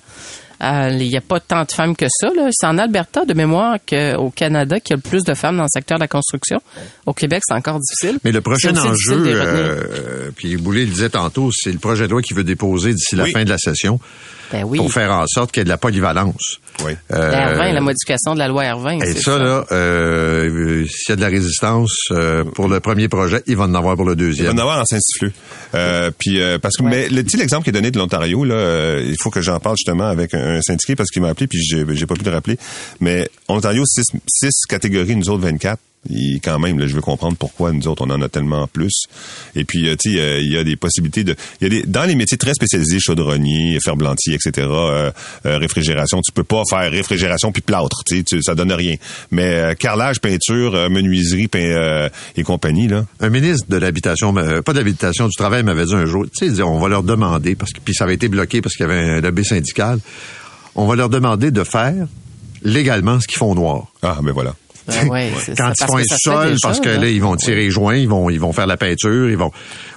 Euh, 0.64 0.90
Il 1.00 1.08
n'y 1.10 1.18
a 1.18 1.22
pas 1.22 1.40
tant 1.40 1.64
de 1.66 1.72
femmes 1.72 1.96
que 1.96 2.08
ça. 2.10 2.30
là. 2.36 2.48
C'est 2.52 2.66
en 2.66 2.80
Alberta, 2.80 3.26
de 3.26 3.34
mémoire, 3.36 3.78
qu'au 3.88 4.32
Canada, 4.32 4.80
qu'il 4.80 4.96
y 4.96 5.00
a 5.00 5.02
le 5.04 5.08
plus 5.08 5.24
de 5.24 5.36
femmes 5.36 5.58
dans 5.58 5.64
le 5.64 5.70
secteur 5.72 6.00
de 6.00 6.04
la 6.04 6.08
construction. 6.08 6.58
Au 7.06 7.14
Québec, 7.14 7.44
c'est 7.48 7.54
encore 7.54 7.80
difficile. 7.80 8.18
Mais 8.24 8.32
le 8.32 8.42
prochain 8.42 8.76
enjeu, 8.76 9.24
euh, 9.28 10.32
puis 10.36 10.58
Boulay 10.58 10.82
le 10.86 10.92
disait 10.92 11.10
tantôt, 11.10 11.52
c'est 11.54 11.72
le 11.72 11.78
projet 11.78 12.06
de 12.06 12.12
loi 12.12 12.24
qu'il 12.24 12.36
veut 12.36 12.44
déposer 12.44 12.92
d'ici 12.94 13.16
la 13.16 13.26
fin 13.28 13.44
de 13.44 13.50
la 13.50 13.60
session 13.60 14.00
Ben 14.52 14.64
oui. 14.64 14.78
pour 14.78 14.92
faire 14.94 15.12
en 15.12 15.26
sorte 15.28 15.52
qu'il 15.52 15.60
y 15.60 15.62
ait 15.62 15.66
de 15.66 15.70
la 15.70 15.78
polyvalence. 15.78 16.60
Oui. 16.86 16.94
Euh, 17.12 17.32
La 17.32 17.54
R20, 17.56 17.74
la 17.74 17.82
modification 17.82 18.34
de 18.34 18.40
la 18.40 18.48
loi 18.48 18.64
R20. 18.64 19.04
Et 19.04 19.14
c'est 19.14 19.22
ça, 19.22 19.38
là, 19.38 19.66
euh, 19.72 20.86
s'il 20.88 21.10
y 21.10 21.12
a 21.14 21.16
de 21.16 21.22
la 21.22 21.28
résistance 21.28 21.96
euh, 22.12 22.44
pour 22.44 22.68
le 22.68 22.80
premier 22.80 23.08
projet, 23.10 23.42
il 23.48 23.58
va 23.58 23.66
en 23.66 23.74
avoir 23.74 23.96
pour 23.96 24.06
le 24.06 24.14
Il 24.14 24.20
va 24.20 24.24
deuxième. 24.28 24.56
en 24.56 24.58
avoir 24.62 24.80
en 24.80 24.86
Saint-Siffleux. 24.86 25.34
Euh, 25.76 26.12
puis 26.18 26.42
euh, 26.42 26.58
parce 26.60 26.78
que 26.78 26.84
mais 26.84 27.10
le 27.10 27.24
petit 27.24 27.42
exemple 27.42 27.64
qui 27.66 27.72
est 27.72 27.74
donné 27.74 27.92
de 27.92 27.98
l'Ontario 27.98 28.46
là, 28.46 28.56
euh, 28.56 29.04
il 29.06 29.16
faut 29.22 29.30
que 29.30 29.42
j'en 29.42 29.60
parle 29.60 29.76
justement 29.78 30.08
avec 30.08 30.34
un, 30.34 30.56
un 30.58 30.62
syndiqué 30.62 30.96
parce 30.96 31.10
qu'il 31.10 31.22
m'a 31.22 31.28
appelé 31.30 31.48
puis 31.48 31.62
j'ai 31.62 31.84
j'ai 31.92 32.06
pas 32.06 32.16
pu 32.16 32.24
le 32.24 32.32
rappeler. 32.32 32.58
Mais 33.02 33.28
Ontario 33.50 33.84
six, 33.86 34.06
six 34.28 34.66
catégories, 34.70 35.16
nous 35.18 35.30
autres 35.30 35.44
24. 35.44 35.78
Il, 36.10 36.40
quand 36.42 36.58
même, 36.60 36.80
là, 36.80 36.88
je 36.88 36.94
veux 36.96 37.02
comprendre 37.02 37.36
pourquoi 37.38 37.74
nous 37.74 37.88
autres 37.88 38.06
on 38.06 38.10
en 38.10 38.22
a 38.22 38.30
tellement 38.30 38.66
plus. 38.68 38.94
Et 39.56 39.66
puis, 39.66 39.90
euh, 39.90 39.96
tu 40.02 40.14
sais, 40.14 40.20
euh, 40.22 40.40
il 40.40 40.54
y 40.54 40.58
a 40.58 40.64
des 40.64 40.78
possibilités 40.78 41.24
de, 41.26 41.36
il 41.60 41.64
y 41.64 41.68
a 41.68 41.70
des 41.82 41.84
dans 41.86 42.06
les 42.06 42.16
métiers 42.16 42.38
très 42.38 42.54
spécialisés, 42.54 43.00
chaudronnier, 43.00 43.78
ferblantier, 43.84 44.36
etc. 44.36 44.68
euh, 44.70 45.12
euh, 45.46 45.58
réfrigération, 45.58 46.22
tu 46.22 46.32
peux 46.32 46.46
pas 46.46 46.62
faire 46.70 46.90
réfrigération 46.92 47.52
puis 47.52 47.62
plâtre, 47.62 48.04
tu 48.06 48.24
sais, 48.30 48.42
ça 48.42 48.56
donne 48.56 48.72
rien. 48.72 48.96
Mais 49.32 49.54
euh, 49.56 49.74
carrelage, 49.74 50.22
peinture, 50.22 50.90
menuiserie, 50.90 51.48
pein- 51.50 51.60
euh, 51.60 52.10
et 52.38 52.44
compagnie 52.44 52.88
là. 52.88 53.06
Un 53.20 53.30
ministre 53.30 53.66
de 53.68 53.78
l'habitation, 53.78 54.36
euh, 54.38 54.62
pas 54.62 54.72
de 54.74 54.78
l'habitation, 54.78 55.28
du 55.28 55.36
travail 55.36 55.64
m'avait 55.64 55.86
dit 55.86 55.96
un 55.96 56.06
jour, 56.06 56.26
tu 56.38 56.56
sais, 56.56 56.62
on 56.62 56.80
va 56.80 56.88
leur 56.88 57.04
demander, 57.04 57.56
parce 57.56 57.74
que 57.74 57.80
puis 57.84 57.94
ça 57.94 58.06
avait 58.06 58.14
été 58.14 58.30
bloqué 58.30 58.62
parce 58.62 58.76
qu'il 58.76 58.86
y 58.86 58.90
avait 58.90 59.10
un 59.18 59.20
lobby 59.22 59.44
syndical, 59.44 60.00
on 60.76 60.86
va 60.86 60.96
leur 60.96 61.10
demander 61.10 61.52
de 61.52 61.64
faire 61.66 62.08
légalement 62.64 63.20
ce 63.20 63.28
qu'ils 63.28 63.38
font 63.40 63.56
noir. 63.56 63.88
Ah, 64.02 64.20
ben 64.24 64.32
voilà. 64.32 64.56
Ben 64.88 65.08
ouais, 65.10 65.32
Quand 65.58 65.74
ça, 65.76 65.86
ils 65.86 65.88
font 65.88 65.98
un 65.98 66.04
sol, 66.18 66.56
parce 66.62 66.80
que 66.80 66.90
là. 66.90 66.98
là, 67.00 67.08
ils 67.10 67.22
vont 67.22 67.36
tirer 67.36 67.56
les 67.58 67.70
joints, 67.70 67.96
ils 67.96 68.08
vont, 68.08 68.30
ils 68.30 68.40
vont 68.40 68.54
faire 68.54 68.68
la 68.68 68.78
peinture, 68.78 69.30
ils 69.30 69.38
vont, 69.38 69.52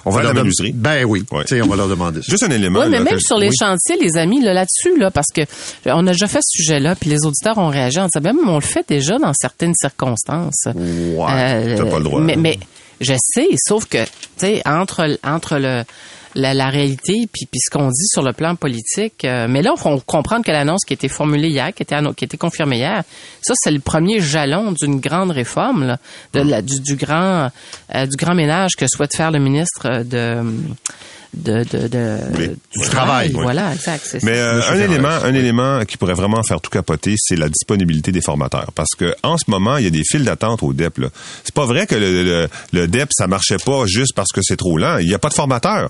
on 0.05 0.09
va 0.09 0.21
Faire 0.21 0.33
leur 0.33 0.43
la. 0.43 0.51
Ben 0.73 1.05
oui, 1.05 1.23
on 1.31 1.67
va 1.67 1.75
leur 1.75 1.87
demander 1.87 2.21
ça. 2.21 2.27
Juste 2.29 2.43
un 2.43 2.51
élément. 2.51 2.79
Oui, 2.81 2.85
mais 2.89 2.97
là, 2.97 3.03
même 3.03 3.13
que- 3.15 3.19
sur 3.21 3.37
les 3.37 3.49
oui. 3.49 3.55
chantiers, 3.59 3.97
les 4.01 4.17
amis, 4.17 4.41
là, 4.41 4.53
là-dessus, 4.53 4.97
là, 4.99 5.09
parce 5.11 5.27
que 5.33 5.41
on 5.85 6.05
a 6.07 6.11
déjà 6.11 6.27
fait 6.27 6.39
ce 6.41 6.61
sujet-là, 6.63 6.95
puis 6.95 7.09
les 7.09 7.25
auditeurs 7.25 7.57
ont 7.57 7.69
réagi 7.69 7.99
en 7.99 8.07
disant, 8.07 8.21
ben, 8.33 8.35
on 8.47 8.55
le 8.55 8.61
fait 8.61 8.85
déjà 8.87 9.17
dans 9.17 9.33
certaines 9.33 9.75
circonstances. 9.75 10.65
Ouais, 10.75 11.75
t'as 11.75 11.85
pas 11.85 11.97
le 11.97 12.03
droit. 12.03 12.19
Mais, 12.21 12.35
mais 12.35 12.59
je 12.99 13.13
sais, 13.17 13.47
sauf 13.57 13.85
que, 13.85 14.03
tu 14.03 14.09
sais, 14.37 14.61
entre, 14.65 15.17
entre 15.23 15.57
le, 15.57 15.83
la, 16.35 16.53
la 16.53 16.69
réalité 16.69 17.27
puis, 17.31 17.45
puis 17.45 17.59
ce 17.59 17.69
qu'on 17.69 17.89
dit 17.89 18.07
sur 18.07 18.21
le 18.21 18.33
plan 18.33 18.55
politique, 18.55 19.25
euh, 19.25 19.47
mais 19.49 19.61
là, 19.61 19.73
on 19.73 19.77
faut 19.77 19.99
comprendre 20.05 20.45
que 20.45 20.51
l'annonce 20.51 20.81
qui 20.85 20.93
a 20.93 20.95
été 20.95 21.07
formulée 21.07 21.49
hier, 21.49 21.73
qui 21.73 21.83
a 21.93 22.11
été 22.11 22.37
confirmée 22.37 22.77
hier, 22.77 23.03
ça, 23.41 23.53
c'est 23.55 23.71
le 23.71 23.79
premier 23.79 24.19
jalon 24.19 24.71
d'une 24.71 24.99
grande 24.99 25.31
réforme, 25.31 25.97
de 26.33 26.41
la, 26.41 26.61
du, 26.61 26.95
grand, 26.95 27.49
euh, 27.95 28.05
du 28.05 28.15
grand 28.17 28.35
ménage 28.35 28.71
que 28.77 28.87
souhaite 28.87 29.15
faire 29.15 29.31
le 29.31 29.39
ministre 29.39 30.03
de, 30.03 30.43
de, 31.33 31.63
de, 31.63 31.87
de- 31.87 32.17
Oui. 32.37 32.49
du 32.75 32.89
travail, 32.89 33.31
oui. 33.33 33.41
Voilà, 33.41 33.73
exact. 33.73 34.05
c'est 34.05 34.21
Mais 34.23 34.37
euh, 34.37 34.61
un 34.69 34.75
élément, 34.79 35.07
un 35.09 35.33
élément 35.33 35.85
qui 35.85 35.95
pourrait 35.97 36.13
vraiment 36.13 36.43
faire 36.43 36.59
tout 36.59 36.69
capoter, 36.69 37.15
c'est 37.17 37.35
la 37.37 37.47
disponibilité 37.49 38.11
des 38.11 38.21
formateurs. 38.21 38.71
Parce 38.75 38.91
que 38.97 39.15
en 39.23 39.37
ce 39.37 39.45
moment, 39.47 39.77
il 39.77 39.85
y 39.85 39.87
a 39.87 39.91
des 39.91 40.03
files 40.03 40.25
d'attente 40.25 40.61
au 40.63 40.73
DEP. 40.73 40.97
là. 40.97 41.07
C'est 41.43 41.53
pas 41.55 41.65
vrai 41.65 41.87
que 41.87 41.95
le, 41.95 42.23
le, 42.23 42.47
le 42.73 42.87
DEP 42.87 43.09
ça 43.11 43.27
marchait 43.27 43.57
pas 43.63 43.85
juste 43.85 44.13
parce 44.15 44.31
que 44.33 44.41
c'est 44.43 44.57
trop 44.57 44.77
lent. 44.77 44.97
Il 44.97 45.07
n'y 45.07 45.13
a 45.13 45.19
pas 45.19 45.29
de 45.29 45.33
formateur. 45.33 45.89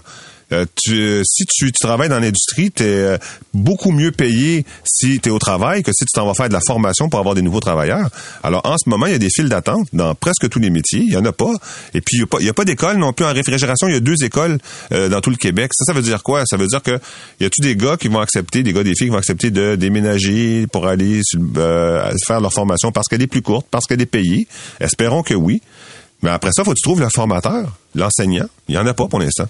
Euh, 0.53 0.65
tu, 0.75 1.21
si 1.25 1.45
tu, 1.45 1.71
tu 1.71 1.79
travailles 1.79 2.09
dans 2.09 2.19
l'industrie, 2.19 2.71
tu 2.71 2.83
es 2.83 3.17
beaucoup 3.53 3.91
mieux 3.91 4.11
payé 4.11 4.65
si 4.83 5.19
tu 5.19 5.29
es 5.29 5.31
au 5.31 5.39
travail 5.39 5.83
que 5.83 5.91
si 5.93 6.05
tu 6.05 6.11
t'en 6.13 6.25
vas 6.25 6.33
faire 6.33 6.49
de 6.49 6.53
la 6.53 6.61
formation 6.65 7.09
pour 7.09 7.19
avoir 7.19 7.35
des 7.35 7.41
nouveaux 7.41 7.59
travailleurs. 7.59 8.09
Alors, 8.43 8.61
en 8.65 8.77
ce 8.77 8.89
moment, 8.89 9.05
il 9.05 9.13
y 9.13 9.15
a 9.15 9.19
des 9.19 9.29
files 9.29 9.49
d'attente 9.49 9.87
dans 9.93 10.15
presque 10.15 10.49
tous 10.49 10.59
les 10.59 10.69
métiers. 10.69 11.01
Il 11.05 11.13
y 11.13 11.17
en 11.17 11.25
a 11.25 11.31
pas. 11.31 11.53
Et 11.93 12.01
puis, 12.01 12.17
il 12.17 12.45
y 12.45 12.49
a 12.49 12.53
pas, 12.53 12.61
pas 12.61 12.65
d'école 12.65 12.97
non 12.97 13.13
plus 13.13 13.25
en 13.25 13.33
réfrigération. 13.33 13.87
Il 13.87 13.93
y 13.93 13.97
a 13.97 14.01
deux 14.01 14.23
écoles 14.23 14.57
euh, 14.91 15.09
dans 15.09 15.21
tout 15.21 15.29
le 15.29 15.37
Québec. 15.37 15.71
Ça, 15.73 15.85
ça 15.85 15.93
veut 15.93 16.01
dire 16.01 16.23
quoi? 16.23 16.43
Ça 16.45 16.57
veut 16.57 16.67
dire 16.67 16.81
que 16.81 16.99
y 17.39 17.45
a-tu 17.45 17.61
des 17.61 17.75
gars 17.75 17.97
qui 17.97 18.07
vont 18.07 18.19
accepter, 18.19 18.63
des 18.63 18.73
gars, 18.73 18.83
des 18.83 18.93
filles 18.95 19.07
qui 19.07 19.13
vont 19.13 19.17
accepter 19.17 19.51
de 19.51 19.75
déménager 19.75 20.67
pour 20.67 20.87
aller 20.87 21.21
euh, 21.57 22.11
faire 22.27 22.41
leur 22.41 22.53
formation 22.53 22.91
parce 22.91 23.07
qu'elle 23.07 23.21
est 23.21 23.27
plus 23.27 23.41
courte, 23.41 23.67
parce 23.71 23.85
qu'elle 23.85 24.01
est 24.01 24.05
payée? 24.05 24.47
Espérons 24.79 25.23
que 25.23 25.33
oui. 25.33 25.61
Mais 26.21 26.29
après 26.29 26.51
ça, 26.51 26.63
faut 26.63 26.71
que 26.71 26.77
tu 26.77 26.83
trouves 26.83 27.01
le 27.01 27.09
formateur, 27.09 27.75
l'enseignant. 27.95 28.45
Il 28.67 28.75
y 28.75 28.77
en 28.77 28.85
a 28.85 28.93
pas 28.93 29.07
pour 29.07 29.19
l'instant. 29.19 29.47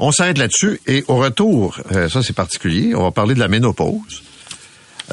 On 0.00 0.12
s'arrête 0.12 0.38
là-dessus 0.38 0.80
et 0.86 1.04
au 1.08 1.16
retour, 1.16 1.80
euh, 1.92 2.08
ça 2.08 2.22
c'est 2.22 2.32
particulier, 2.32 2.94
on 2.94 3.02
va 3.02 3.10
parler 3.10 3.34
de 3.34 3.40
la 3.40 3.48
ménopause. 3.48 4.22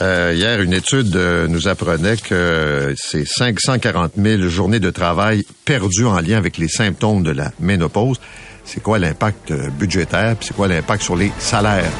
Euh, 0.02 0.34
hier, 0.36 0.62
une 0.62 0.74
étude 0.74 1.16
euh, 1.16 1.48
nous 1.48 1.68
apprenait 1.68 2.18
que 2.18 2.94
c'est 2.98 3.26
540 3.26 4.12
000 4.18 4.44
journées 4.44 4.80
de 4.80 4.92
travail 4.92 5.44
perdues 5.64 6.06
en 6.06 6.20
lien 6.20 6.38
avec 6.38 6.58
les 6.58 6.68
symptômes 6.68 7.24
de 7.24 7.32
la 7.32 7.52
ménopause. 7.60 8.20
C'est 8.64 8.84
quoi 8.84 9.00
l'impact 9.00 9.52
budgétaire, 9.80 10.36
c'est 10.42 10.56
quoi 10.56 10.68
l'impact 10.68 11.02
sur 11.02 11.16
les 11.16 11.32
salaires? 11.40 11.92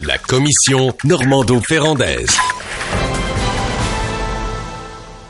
La 0.00 0.18
commission 0.18 0.94
Normando-Ferrandaise. 1.04 2.36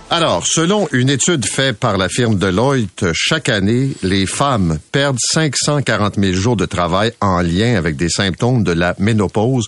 Alors, 0.09 0.47
selon 0.47 0.87
une 0.93 1.11
étude 1.11 1.45
faite 1.45 1.79
par 1.79 1.99
la 1.99 2.09
firme 2.09 2.37
Deloitte, 2.37 3.07
chaque 3.13 3.49
année, 3.49 3.91
les 4.05 4.25
femmes 4.25 4.79
perdent 4.93 5.19
540 5.19 6.15
000 6.21 6.33
jours 6.33 6.57
de 6.57 6.65
travail 6.65 7.13
en 7.21 7.41
lien 7.41 7.75
avec 7.75 7.97
des 7.97 8.09
symptômes 8.09 8.63
de 8.63 8.71
la 8.71 8.95
ménopause, 9.01 9.67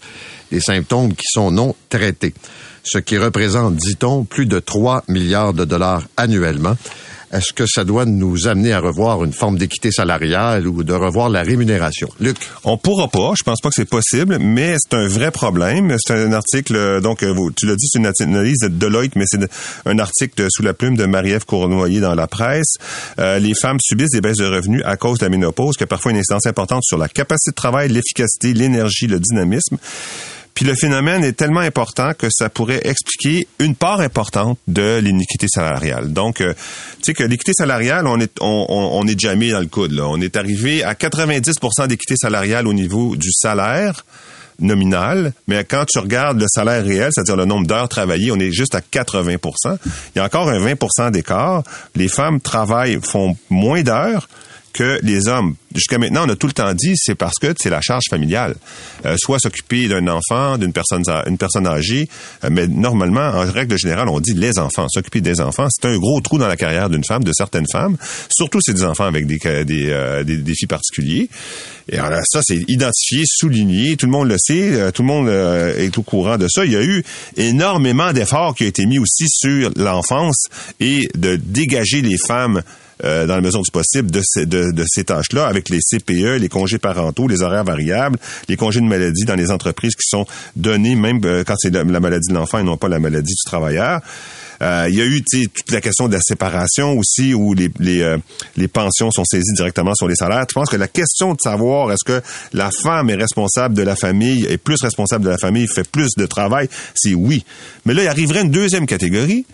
des 0.52 0.60
symptômes 0.60 1.12
qui 1.12 1.26
sont 1.26 1.50
non 1.50 1.74
traités, 1.88 2.34
ce 2.84 2.98
qui 2.98 3.18
représente, 3.18 3.74
dit-on, 3.74 4.22
plus 4.22 4.46
de 4.46 4.60
3 4.60 5.02
milliards 5.08 5.54
de 5.54 5.64
dollars 5.64 6.04
annuellement. 6.16 6.76
Est-ce 7.32 7.52
que 7.52 7.66
ça 7.66 7.84
doit 7.84 8.06
nous 8.06 8.48
amener 8.48 8.72
à 8.72 8.80
revoir 8.80 9.22
une 9.22 9.32
forme 9.32 9.58
d'équité 9.58 9.90
salariale 9.90 10.66
ou 10.66 10.82
de 10.82 10.92
revoir 10.94 11.28
la 11.28 11.42
rémunération? 11.42 12.08
Luc? 12.20 12.36
On 12.64 12.78
pourra 12.78 13.08
pas, 13.08 13.32
je 13.38 13.42
pense 13.44 13.60
pas 13.60 13.68
que 13.68 13.74
c'est 13.74 13.88
possible, 13.88 14.38
mais 14.38 14.76
c'est 14.78 14.96
un 14.96 15.06
vrai 15.06 15.30
problème. 15.30 15.94
C'est 15.98 16.14
un 16.14 16.32
article, 16.32 16.74
euh, 16.76 17.00
donc 17.00 17.22
euh, 17.22 17.34
tu 17.54 17.66
l'as 17.66 17.76
dit, 17.76 17.86
c'est 17.90 17.98
une 17.98 18.06
analyse 18.06 18.60
de 18.60 18.68
Deloitte, 18.68 19.16
mais 19.16 19.24
c'est 19.26 19.40
un 19.84 19.98
article 19.98 20.46
sous 20.48 20.62
la 20.62 20.72
plume 20.72 20.96
de 20.96 21.04
Marie-Ève 21.04 21.44
Cournoyer 21.44 22.00
dans 22.00 22.14
la 22.14 22.26
presse. 22.26 22.74
Euh, 23.18 23.38
les 23.38 23.54
femmes 23.54 23.78
subissent 23.80 24.12
des 24.12 24.20
baisses 24.20 24.38
de 24.38 24.46
revenus 24.46 24.82
à 24.84 24.96
cause 24.96 25.18
de 25.18 25.26
la 25.26 25.30
ménopause, 25.30 25.76
qui 25.76 25.84
a 25.84 25.86
parfois 25.86 26.12
une 26.12 26.18
incidence 26.18 26.46
importante 26.46 26.82
sur 26.84 26.96
la 26.96 27.08
capacité 27.08 27.50
de 27.50 27.56
travail, 27.56 27.88
l'efficacité, 27.88 28.54
l'énergie, 28.54 29.06
le 29.06 29.20
dynamisme. 29.20 29.76
Puis 30.58 30.66
le 30.66 30.74
phénomène 30.74 31.22
est 31.22 31.34
tellement 31.34 31.60
important 31.60 32.14
que 32.18 32.26
ça 32.32 32.48
pourrait 32.48 32.80
expliquer 32.82 33.46
une 33.60 33.76
part 33.76 34.00
importante 34.00 34.58
de 34.66 34.98
l'iniquité 34.98 35.46
salariale. 35.46 36.12
Donc, 36.12 36.40
euh, 36.40 36.52
tu 36.96 37.04
sais 37.04 37.14
que 37.14 37.22
l'équité 37.22 37.52
salariale, 37.52 38.08
on 38.08 38.18
est 38.18 38.32
on, 38.40 38.66
on, 38.68 39.06
est 39.06 39.16
jamais 39.16 39.52
dans 39.52 39.60
le 39.60 39.68
coude. 39.68 39.92
Là. 39.92 40.08
On 40.08 40.20
est 40.20 40.34
arrivé 40.34 40.82
à 40.82 40.94
90% 40.94 41.86
d'équité 41.86 42.16
salariale 42.16 42.66
au 42.66 42.72
niveau 42.72 43.14
du 43.14 43.30
salaire 43.30 44.04
nominal, 44.58 45.32
mais 45.46 45.62
quand 45.62 45.84
tu 45.84 46.00
regardes 46.00 46.40
le 46.40 46.48
salaire 46.48 46.84
réel, 46.84 47.10
c'est-à-dire 47.12 47.36
le 47.36 47.44
nombre 47.44 47.68
d'heures 47.68 47.88
travaillées, 47.88 48.32
on 48.32 48.40
est 48.40 48.50
juste 48.50 48.74
à 48.74 48.80
80% 48.80 49.78
Il 50.16 50.18
y 50.18 50.20
a 50.20 50.24
encore 50.24 50.48
un 50.48 50.58
20% 50.58 51.12
d'écart. 51.12 51.62
Les 51.94 52.08
femmes 52.08 52.40
travaillent, 52.40 52.98
font 53.00 53.36
moins 53.48 53.82
d'heures, 53.82 54.28
que 54.78 55.00
les 55.02 55.26
hommes, 55.26 55.56
jusqu'à 55.74 55.98
maintenant, 55.98 56.24
on 56.24 56.28
a 56.30 56.36
tout 56.36 56.46
le 56.46 56.52
temps 56.52 56.72
dit, 56.72 56.92
c'est 56.94 57.16
parce 57.16 57.34
que 57.40 57.52
c'est 57.58 57.68
la 57.68 57.80
charge 57.80 58.04
familiale. 58.08 58.54
Euh, 59.06 59.16
soit 59.18 59.40
s'occuper 59.40 59.88
d'un 59.88 60.06
enfant, 60.06 60.56
d'une 60.56 60.72
personne, 60.72 61.02
une 61.26 61.36
personne 61.36 61.66
âgée, 61.66 62.08
euh, 62.44 62.48
mais 62.52 62.68
normalement, 62.68 63.28
en 63.28 63.50
règle 63.50 63.76
générale, 63.76 64.08
on 64.08 64.20
dit 64.20 64.34
les 64.34 64.56
enfants. 64.60 64.86
S'occuper 64.88 65.20
des 65.20 65.40
enfants, 65.40 65.66
c'est 65.68 65.88
un 65.88 65.98
gros 65.98 66.20
trou 66.20 66.38
dans 66.38 66.46
la 66.46 66.56
carrière 66.56 66.88
d'une 66.88 67.02
femme, 67.02 67.24
de 67.24 67.32
certaines 67.34 67.66
femmes, 67.72 67.96
surtout 68.30 68.60
c'est 68.62 68.72
des 68.72 68.84
enfants 68.84 69.06
avec 69.06 69.26
des, 69.26 69.64
des, 69.64 69.88
euh, 69.90 70.22
des 70.22 70.36
défis 70.36 70.68
particuliers. 70.68 71.28
Et 71.90 71.98
alors 71.98 72.20
ça, 72.24 72.40
c'est 72.44 72.62
identifié, 72.68 73.24
souligné, 73.26 73.96
tout 73.96 74.06
le 74.06 74.12
monde 74.12 74.28
le 74.28 74.36
sait, 74.38 74.92
tout 74.92 75.02
le 75.02 75.08
monde 75.08 75.28
est 75.28 75.96
au 75.96 76.02
courant 76.02 76.36
de 76.36 76.46
ça. 76.46 76.66
Il 76.66 76.72
y 76.72 76.76
a 76.76 76.84
eu 76.84 77.02
énormément 77.36 78.12
d'efforts 78.12 78.54
qui 78.54 78.64
ont 78.64 78.68
été 78.68 78.84
mis 78.84 78.98
aussi 78.98 79.24
sur 79.26 79.70
l'enfance 79.74 80.48
et 80.80 81.08
de 81.16 81.36
dégager 81.36 82.02
les 82.02 82.18
femmes 82.18 82.62
euh, 83.04 83.26
dans 83.26 83.34
la 83.34 83.40
mesure 83.40 83.62
du 83.62 83.70
possible 83.70 84.10
de 84.10 84.20
ces, 84.24 84.46
de, 84.46 84.84
ces 84.86 85.04
tâches-là 85.04 85.46
avec 85.46 85.68
les 85.68 85.78
CPE, 85.78 86.38
les 86.40 86.48
congés 86.48 86.78
parentaux, 86.78 87.28
les 87.28 87.42
horaires 87.42 87.64
variables, 87.64 88.18
les 88.48 88.56
congés 88.56 88.80
de 88.80 88.86
maladie 88.86 89.24
dans 89.24 89.34
les 89.34 89.50
entreprises 89.50 89.94
qui 89.94 90.08
sont 90.08 90.26
donnés 90.56 90.94
même 90.94 91.20
euh, 91.24 91.44
quand 91.44 91.54
c'est 91.58 91.72
la, 91.72 91.84
maladie 91.84 92.28
de 92.28 92.34
l'enfant 92.34 92.58
et 92.58 92.62
non 92.62 92.76
pas 92.76 92.88
la 92.88 92.98
maladie 92.98 93.34
du 93.34 93.44
travailleur. 93.44 94.00
Euh, 94.60 94.86
il 94.88 94.96
y 94.96 95.00
a 95.00 95.04
eu 95.04 95.22
toute 95.22 95.70
la 95.70 95.80
question 95.80 96.08
de 96.08 96.14
la 96.14 96.20
séparation 96.20 96.98
aussi, 96.98 97.32
où 97.32 97.54
les, 97.54 97.70
les, 97.78 98.16
les 98.56 98.66
pensions 98.66 99.12
sont 99.12 99.24
saisies 99.24 99.54
directement 99.54 99.94
sur 99.94 100.08
les 100.08 100.16
salaires. 100.16 100.44
Je 100.48 100.54
pense 100.54 100.68
que 100.68 100.76
la 100.76 100.88
question 100.88 101.34
de 101.34 101.40
savoir 101.40 101.92
est-ce 101.92 102.04
que 102.04 102.20
la 102.52 102.70
femme 102.82 103.08
est 103.10 103.14
responsable 103.14 103.76
de 103.76 103.82
la 103.82 103.94
famille, 103.94 104.46
est 104.46 104.58
plus 104.58 104.82
responsable 104.82 105.24
de 105.24 105.30
la 105.30 105.38
famille, 105.38 105.68
fait 105.68 105.88
plus 105.88 106.10
de 106.16 106.26
travail, 106.26 106.68
c'est 106.96 107.14
oui. 107.14 107.44
Mais 107.84 107.94
là, 107.94 108.02
il 108.02 108.08
arriverait 108.08 108.42
une 108.42 108.50
deuxième 108.50 108.86
catégorie 108.86 109.46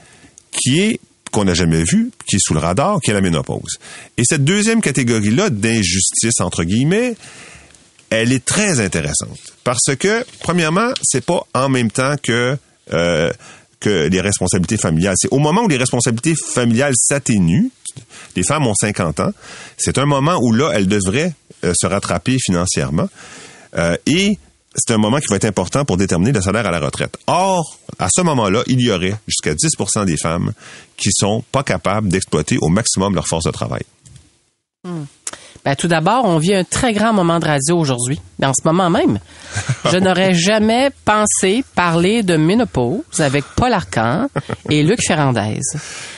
qui 0.50 0.80
est 0.80 1.00
qu'on 1.34 1.44
n'a 1.44 1.54
jamais 1.54 1.82
vu, 1.82 2.12
qui 2.26 2.36
est 2.36 2.40
sous 2.40 2.54
le 2.54 2.60
radar, 2.60 3.00
qui 3.00 3.10
est 3.10 3.14
la 3.14 3.20
ménopause. 3.20 3.78
Et 4.16 4.22
cette 4.24 4.44
deuxième 4.44 4.80
catégorie-là 4.80 5.50
d'injustice, 5.50 6.40
entre 6.40 6.62
guillemets, 6.62 7.16
elle 8.10 8.32
est 8.32 8.44
très 8.44 8.78
intéressante. 8.78 9.38
Parce 9.64 9.96
que, 9.98 10.24
premièrement, 10.38 10.92
c'est 11.02 11.24
pas 11.24 11.42
en 11.52 11.68
même 11.68 11.90
temps 11.90 12.14
que, 12.22 12.56
euh, 12.92 13.32
que 13.80 14.08
les 14.08 14.20
responsabilités 14.20 14.76
familiales. 14.76 15.16
C'est 15.18 15.32
au 15.32 15.38
moment 15.38 15.62
où 15.62 15.68
les 15.68 15.76
responsabilités 15.76 16.36
familiales 16.36 16.94
s'atténuent, 16.96 17.70
les 18.36 18.44
femmes 18.44 18.66
ont 18.68 18.74
50 18.74 19.20
ans, 19.20 19.32
c'est 19.76 19.98
un 19.98 20.06
moment 20.06 20.38
où 20.40 20.52
là, 20.52 20.70
elles 20.72 20.88
devraient 20.88 21.34
euh, 21.64 21.72
se 21.76 21.86
rattraper 21.86 22.38
financièrement. 22.38 23.08
Euh, 23.76 23.96
et 24.06 24.38
c'est 24.74 24.92
un 24.92 24.98
moment 24.98 25.18
qui 25.18 25.26
va 25.28 25.36
être 25.36 25.44
important 25.44 25.84
pour 25.84 25.96
déterminer 25.96 26.32
le 26.32 26.40
salaire 26.40 26.66
à 26.66 26.70
la 26.70 26.80
retraite. 26.80 27.16
Or, 27.26 27.78
à 27.98 28.08
ce 28.12 28.22
moment-là, 28.22 28.62
il 28.66 28.80
y 28.80 28.90
aurait 28.90 29.14
jusqu'à 29.26 29.54
10% 29.54 30.04
des 30.04 30.16
femmes 30.16 30.52
qui 30.96 31.10
sont 31.12 31.44
pas 31.52 31.62
capables 31.62 32.08
d'exploiter 32.08 32.58
au 32.60 32.68
maximum 32.68 33.14
leur 33.14 33.26
force 33.26 33.44
de 33.44 33.50
travail. 33.50 33.82
Hmm. 34.84 35.04
Ben, 35.64 35.74
tout 35.76 35.88
d'abord, 35.88 36.26
on 36.26 36.36
vit 36.38 36.54
un 36.54 36.64
très 36.64 36.92
grand 36.92 37.14
moment 37.14 37.38
de 37.38 37.46
radio 37.46 37.78
aujourd'hui, 37.78 38.20
dans 38.38 38.52
ce 38.52 38.60
moment 38.66 38.90
même. 38.90 39.18
Je 39.90 39.96
n'aurais 39.96 40.34
jamais 40.34 40.90
pensé 41.06 41.64
parler 41.74 42.22
de 42.22 42.36
ménopause 42.36 43.20
avec 43.20 43.44
Paul 43.56 43.72
Arcan 43.72 44.28
et 44.68 44.82
Luc 44.82 45.00
Ferrandez. 45.06 45.60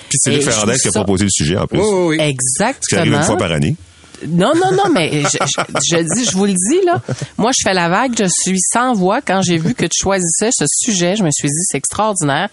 Puis 0.09 0.19
c'est 0.21 0.33
Luc 0.33 0.43
Ferrandez 0.43 0.79
qui 0.79 0.89
a 0.89 0.93
proposé 0.93 1.25
le 1.25 1.31
sujet 1.31 1.57
en 1.57 1.67
plus. 1.69 1.79
Oui, 1.79 1.87
oui, 1.89 2.17
oui. 2.17 2.21
Exactement. 2.21 2.75
Ce 2.81 2.89
qui 2.89 2.97
arrive 2.97 3.13
une 3.13 3.23
fois 3.23 3.37
par 3.37 3.53
année. 3.53 3.77
Non, 4.29 4.53
non, 4.55 4.73
non, 4.73 4.91
mais 4.93 5.23
je, 5.23 5.39
je, 5.91 6.15
dis, 6.15 6.25
je 6.25 6.37
vous 6.37 6.47
le 6.47 6.53
dis, 6.53 6.85
là. 6.85 7.01
Moi, 7.39 7.51
je 7.57 7.63
fais 7.69 7.75
la 7.75 7.89
vague, 7.89 8.13
je 8.19 8.27
suis 8.29 8.59
sans 8.61 8.95
voix. 8.95 9.21
Quand 9.21 9.43
j'ai 9.43 9.59
vu 9.59 9.75
que 9.75 9.87
tu 9.87 9.99
choisissais 10.03 10.51
ce 10.53 10.65
sujet, 10.69 11.17
je 11.17 11.23
me 11.23 11.31
suis 11.31 11.49
dit, 11.49 11.65
c'est 11.65 11.79
extraordinaire. 11.79 12.49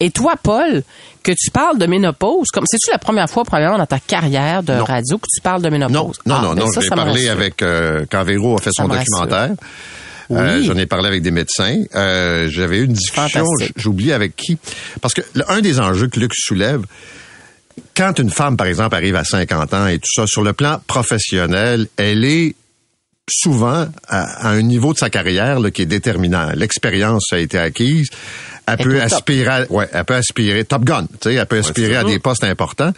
Et 0.00 0.10
toi, 0.10 0.34
Paul, 0.42 0.82
que 1.22 1.30
tu 1.30 1.50
parles 1.50 1.78
de 1.78 1.86
ménopause, 1.86 2.48
comme 2.52 2.64
c'est-tu 2.66 2.90
la 2.90 2.98
première 2.98 3.30
fois 3.30 3.44
probablement 3.44 3.78
dans 3.78 3.86
ta 3.86 4.00
carrière 4.00 4.62
de 4.62 4.72
radio 4.72 5.18
que 5.18 5.26
tu 5.32 5.40
parles 5.40 5.62
de 5.62 5.68
ménopause? 5.68 6.18
Non, 6.26 6.36
non, 6.36 6.42
non, 6.42 6.50
ah, 6.50 6.54
ben 6.54 6.64
non. 6.64 6.80
J'ai 6.80 6.88
parlé 6.88 7.28
avec 7.28 7.62
euh, 7.62 8.04
quand 8.10 8.24
Véro 8.24 8.56
a 8.56 8.60
fait 8.60 8.72
son 8.72 8.88
documentaire. 8.88 9.50
Euh, 10.30 10.62
J'en 10.62 10.76
ai 10.76 10.86
parlé 10.86 11.08
avec 11.08 11.22
des 11.22 11.30
médecins. 11.30 11.82
Euh, 11.94 12.48
J'avais 12.48 12.78
eu 12.78 12.84
une 12.84 12.94
discussion, 12.94 13.44
j'oublie 13.76 14.12
avec 14.12 14.34
qui. 14.34 14.58
Parce 15.00 15.14
que 15.14 15.20
un 15.48 15.60
des 15.60 15.78
enjeux 15.78 16.08
que 16.08 16.18
Luc 16.18 16.32
soulève, 16.34 16.82
quand 17.96 18.18
une 18.18 18.30
femme, 18.30 18.56
par 18.56 18.66
exemple, 18.66 18.94
arrive 18.94 19.16
à 19.16 19.24
50 19.24 19.74
ans 19.74 19.86
et 19.86 19.98
tout 19.98 20.10
ça, 20.14 20.26
sur 20.26 20.42
le 20.42 20.52
plan 20.52 20.80
professionnel, 20.86 21.88
elle 21.96 22.24
est 22.24 22.54
souvent 23.28 23.86
à, 24.08 24.48
un 24.48 24.62
niveau 24.62 24.92
de 24.92 24.98
sa 24.98 25.10
carrière 25.10 25.60
là, 25.60 25.70
qui 25.70 25.82
est 25.82 25.86
déterminant. 25.86 26.50
L'expérience 26.54 27.32
a 27.32 27.38
été 27.38 27.58
acquise. 27.58 28.08
Elle, 28.66 28.78
peut 28.78 29.02
aspirer, 29.02 29.66
ouais, 29.70 29.88
elle 29.92 30.04
peut 30.04 30.14
aspirer 30.14 30.64
Top 30.64 30.84
Gun, 30.84 31.06
tu 31.06 31.30
sais, 31.30 31.34
elle 31.34 31.46
peut 31.46 31.58
aspirer 31.58 31.96
à 31.96 32.04
des 32.04 32.20
postes 32.20 32.44
importants. 32.44 32.92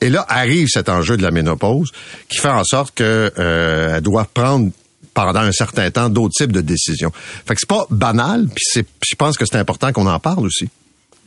Et 0.00 0.10
là 0.10 0.24
arrive 0.28 0.68
cet 0.70 0.88
enjeu 0.88 1.16
de 1.16 1.22
la 1.22 1.32
ménopause 1.32 1.90
qui 2.28 2.38
fait 2.38 2.48
en 2.48 2.62
sorte 2.62 2.94
que 2.94 3.32
euh, 3.36 3.96
elle 3.96 4.00
doit 4.00 4.28
prendre 4.32 4.70
pendant 5.14 5.40
un 5.40 5.50
certain 5.50 5.90
temps 5.90 6.08
d'autres 6.08 6.34
types 6.36 6.52
de 6.52 6.60
décisions. 6.60 7.10
Fait 7.46 7.54
que 7.54 7.60
c'est 7.60 7.68
pas 7.68 7.86
banal, 7.90 8.46
puis 8.46 8.64
c'est, 8.64 8.86
je 9.04 9.16
pense 9.16 9.36
que 9.36 9.44
c'est 9.44 9.58
important 9.58 9.92
qu'on 9.92 10.06
en 10.06 10.20
parle 10.20 10.46
aussi. 10.46 10.68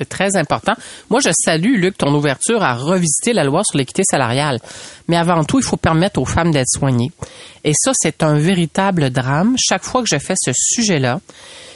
Très 0.10 0.36
important. 0.36 0.74
Moi, 1.10 1.20
je 1.24 1.30
salue, 1.32 1.76
Luc, 1.78 1.98
ton 1.98 2.14
ouverture 2.14 2.64
à 2.64 2.74
revisiter 2.74 3.34
la 3.34 3.44
loi 3.44 3.62
sur 3.64 3.78
l'équité 3.78 4.04
salariale. 4.04 4.60
Mais 5.08 5.16
avant 5.16 5.44
tout, 5.44 5.60
il 5.60 5.64
faut 5.64 5.78
permettre 5.78 6.20
aux 6.20 6.26
femmes 6.26 6.52
d'être 6.52 6.70
soignées. 6.70 7.12
Et 7.64 7.74
ça, 7.76 7.92
c'est 7.94 8.24
un 8.24 8.36
véritable 8.36 9.12
drame. 9.12 9.56
Chaque 9.60 9.84
fois 9.84 10.02
que 10.02 10.10
je 10.10 10.18
fais 10.18 10.34
ce 10.36 10.52
sujet-là, 10.54 11.20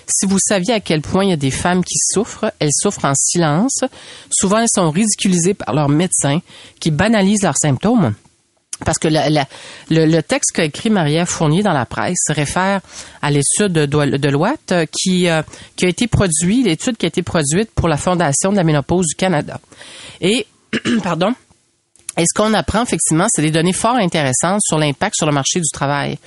si 0.07 0.25
vous 0.25 0.39
saviez 0.39 0.73
à 0.73 0.79
quel 0.79 1.01
point 1.01 1.23
il 1.23 1.29
y 1.31 1.33
a 1.33 1.37
des 1.37 1.51
femmes 1.51 1.83
qui 1.83 1.97
souffrent, 1.99 2.51
elles 2.59 2.73
souffrent 2.73 3.05
en 3.05 3.15
silence. 3.15 3.83
Souvent, 4.31 4.59
elles 4.59 4.67
sont 4.73 4.89
ridiculisées 4.89 5.53
par 5.53 5.73
leurs 5.73 5.89
médecins 5.89 6.39
qui 6.79 6.91
banalisent 6.91 7.43
leurs 7.43 7.57
symptômes. 7.57 8.13
Parce 8.83 8.99
que 8.99 9.07
le, 9.07 10.21
texte 10.21 10.51
qu'a 10.53 10.65
écrit 10.65 10.89
Maria 10.89 11.25
Fournier 11.25 11.63
dans 11.63 11.71
la 11.71 11.85
presse 11.85 12.17
se 12.27 12.33
réfère 12.33 12.81
à 13.21 13.31
l'étude 13.31 13.71
de, 13.71 13.85
de 13.85 14.73
euh, 14.73 14.85
qui, 14.91 15.29
euh, 15.29 15.41
qui 15.77 15.85
a 15.85 15.87
été 15.87 16.07
produite, 16.07 16.65
l'étude 16.65 16.97
qui 16.97 17.05
a 17.05 17.07
été 17.07 17.23
produite 17.23 17.71
pour 17.71 17.87
la 17.87 17.95
Fondation 17.95 18.51
de 18.51 18.57
la 18.57 18.63
ménopause 18.63 19.07
du 19.07 19.15
Canada. 19.15 19.61
Et, 20.19 20.45
pardon, 21.03 21.33
ce 22.17 22.33
qu'on 22.35 22.53
apprend 22.53 22.83
effectivement, 22.83 23.27
c'est 23.29 23.41
des 23.41 23.51
données 23.51 23.73
fort 23.73 23.95
intéressantes 23.95 24.61
sur 24.61 24.77
l'impact 24.77 25.15
sur 25.15 25.25
le 25.25 25.31
marché 25.31 25.59
du 25.59 25.69
travail. 25.71 26.17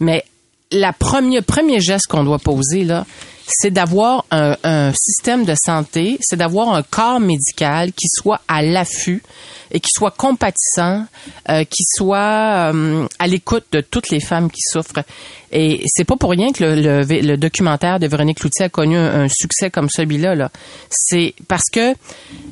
Mais 0.00 0.24
la 0.70 0.92
première, 0.92 1.44
premier 1.44 1.80
geste 1.80 2.06
qu'on 2.08 2.24
doit 2.24 2.38
poser, 2.38 2.84
là, 2.84 3.06
c'est 3.46 3.70
d'avoir 3.70 4.24
un, 4.30 4.92
système 4.92 5.44
de 5.44 5.54
santé, 5.54 6.18
c'est 6.20 6.36
d'avoir 6.36 6.74
un 6.74 6.82
corps 6.82 7.20
médical 7.20 7.92
qui 7.92 8.08
soit 8.08 8.40
à 8.48 8.62
l'affût 8.62 9.22
et 9.70 9.80
qui 9.80 9.90
soit 9.92 10.10
compatissant, 10.10 11.04
euh, 11.48 11.64
qui 11.64 11.82
soit 11.96 12.72
euh, 12.72 13.06
à 13.18 13.26
l'écoute 13.26 13.64
de 13.72 13.80
toutes 13.80 14.10
les 14.10 14.20
femmes 14.20 14.50
qui 14.50 14.60
souffrent. 14.62 15.02
Et 15.52 15.82
c'est 15.86 16.04
pas 16.04 16.16
pour 16.16 16.30
rien 16.30 16.50
que 16.52 16.64
le, 16.64 16.74
le- 17.04 17.20
le 17.20 17.36
documentaire 17.36 18.00
de 18.00 18.06
Véronique 18.08 18.38
Cloutier 18.40 18.66
a 18.66 18.68
connu 18.68 18.96
un, 18.96 19.22
un 19.22 19.28
succès 19.28 19.70
comme 19.70 19.88
celui-là. 19.88 20.34
Là. 20.34 20.50
C'est 20.90 21.34
parce 21.48 21.70
que 21.72 21.94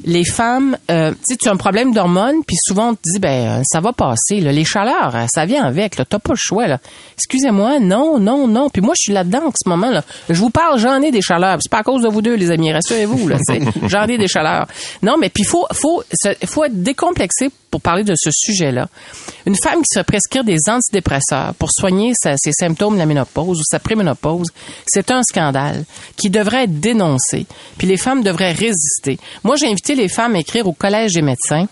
les 0.05 0.25
femmes, 0.25 0.77
euh, 0.91 1.11
tu 1.11 1.17
sais, 1.35 1.37
tu 1.37 1.49
as 1.49 1.53
un 1.53 1.57
problème 1.57 1.93
d'hormones, 1.93 2.45
puis 2.47 2.57
souvent 2.61 2.91
on 2.91 2.95
te 2.95 3.01
dit, 3.05 3.19
ben 3.19 3.59
euh, 3.59 3.63
ça 3.65 3.81
va 3.81 3.93
passer. 3.93 4.41
Là. 4.41 4.53
Les 4.53 4.65
chaleurs, 4.65 5.15
euh, 5.17 5.25
ça 5.29 5.45
vient 5.45 5.65
avec. 5.65 5.97
T'as 5.97 6.05
pas 6.05 6.21
le 6.31 6.37
choix. 6.37 6.67
Là. 6.69 6.79
Excusez-moi, 7.19 7.81
non, 7.81 8.19
non, 8.21 8.47
non. 8.47 8.69
Puis 8.71 8.81
moi, 8.81 8.95
je 8.97 9.03
suis 9.03 9.13
là-dedans 9.13 9.47
en 9.49 9.53
ce 9.55 9.69
moment. 9.69 9.91
Là. 9.91 10.03
Je 10.29 10.39
vous 10.39 10.51
parle, 10.51 10.79
j'en 10.79 11.03
ai 11.03 11.11
des 11.11 11.21
chaleurs. 11.23 11.59
C'est 11.61 11.71
pas 11.71 11.79
à 11.79 11.83
cause 11.83 12.03
de 12.03 12.09
vous 12.09 12.23
deux, 12.23 12.35
les 12.37 12.51
amis. 12.51 12.73
Rassurez-vous. 12.73 13.29
J'en 13.89 14.07
ai 14.07 14.19
des 14.19 14.29
chaleurs. 14.29 14.67
Non, 15.03 15.17
mais 15.21 15.29
puis 15.31 15.45
faut, 15.45 15.67
faut, 15.73 16.03
faut 16.47 16.65
être 16.65 16.81
décomplexé 17.05 17.51
pour 17.71 17.81
parler 17.81 18.05
de 18.05 18.15
ce 18.17 18.31
sujet-là. 18.33 18.89
Une 19.47 19.57
femme 19.57 19.81
qui 19.81 19.89
se 19.93 19.99
fait 19.99 20.05
prescrire 20.05 20.45
des 20.45 20.59
antidépresseurs 20.69 21.55
pour 21.59 21.71
soigner 21.71 22.13
ses 22.21 22.53
symptômes 22.53 22.95
de 22.95 22.99
la 22.99 23.07
ménopause 23.07 23.61
ou 23.61 23.65
sa 23.65 23.79
préménopause, 23.79 24.49
c'est 24.87 25.11
un 25.11 25.23
scandale 25.23 25.85
qui 26.17 26.31
devrait 26.31 26.65
être 26.65 26.81
dénoncé. 26.81 27.47
Puis 27.77 27.87
les 27.87 27.97
femmes 27.97 28.23
devraient 28.23 28.53
résister. 28.53 29.19
Moi, 29.43 29.57
j'ai 29.57 29.67
invité 29.67 29.95
les 29.95 30.09
femmes 30.09 30.35
à 30.35 30.39
écrire 30.39 30.67
au 30.67 30.73
Collège 30.73 31.13
des 31.13 31.23
médecins 31.23 31.67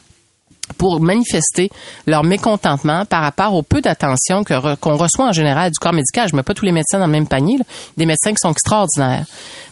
pour 0.72 1.00
manifester 1.00 1.70
leur 2.06 2.24
mécontentement 2.24 3.04
par 3.04 3.22
rapport 3.22 3.54
au 3.54 3.62
peu 3.62 3.80
d'attention 3.80 4.44
que 4.44 4.54
re- 4.54 4.76
qu'on 4.76 4.96
reçoit 4.96 5.26
en 5.28 5.32
général 5.32 5.70
du 5.70 5.78
corps 5.78 5.92
médical. 5.92 6.28
Je 6.30 6.36
mets 6.36 6.42
pas 6.42 6.54
tous 6.54 6.64
les 6.64 6.72
médecins 6.72 6.98
dans 6.98 7.06
le 7.06 7.12
même 7.12 7.26
panier. 7.28 7.58
là. 7.58 7.64
Des 7.96 8.06
médecins 8.06 8.30
qui 8.30 8.38
sont 8.40 8.50
extraordinaires. 8.52 9.24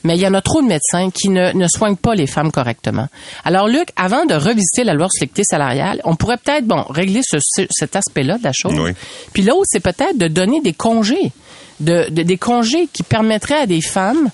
Mais 0.04 0.14
il 0.16 0.20
y 0.20 0.26
en 0.26 0.34
a 0.34 0.40
trop 0.40 0.62
de 0.62 0.66
médecins 0.66 1.10
qui 1.10 1.28
ne, 1.28 1.52
ne 1.52 1.66
soignent 1.68 1.96
pas 1.96 2.14
les 2.14 2.26
femmes 2.26 2.50
correctement. 2.50 3.06
Alors, 3.44 3.68
Luc, 3.68 3.88
avant 3.96 4.24
de 4.24 4.34
revisiter 4.34 4.84
la 4.84 4.94
loi 4.94 5.08
sur 5.10 5.22
l'équité 5.24 5.44
salariale, 5.44 6.00
on 6.04 6.16
pourrait 6.16 6.38
peut-être, 6.38 6.66
bon, 6.66 6.82
régler 6.88 7.20
ce- 7.22 7.38
ce- 7.40 7.66
cet 7.70 7.96
aspect-là 7.96 8.38
de 8.38 8.44
la 8.44 8.52
chose. 8.52 8.72
Oui. 8.78 8.92
Puis 9.32 9.42
l'autre, 9.42 9.64
c'est 9.66 9.80
peut-être 9.80 10.16
de 10.16 10.28
donner 10.28 10.60
des 10.62 10.72
congés. 10.72 11.32
De, 11.80 12.10
de- 12.10 12.22
des 12.22 12.36
congés 12.36 12.88
qui 12.92 13.02
permettraient 13.02 13.60
à 13.62 13.66
des 13.66 13.80
femmes 13.80 14.28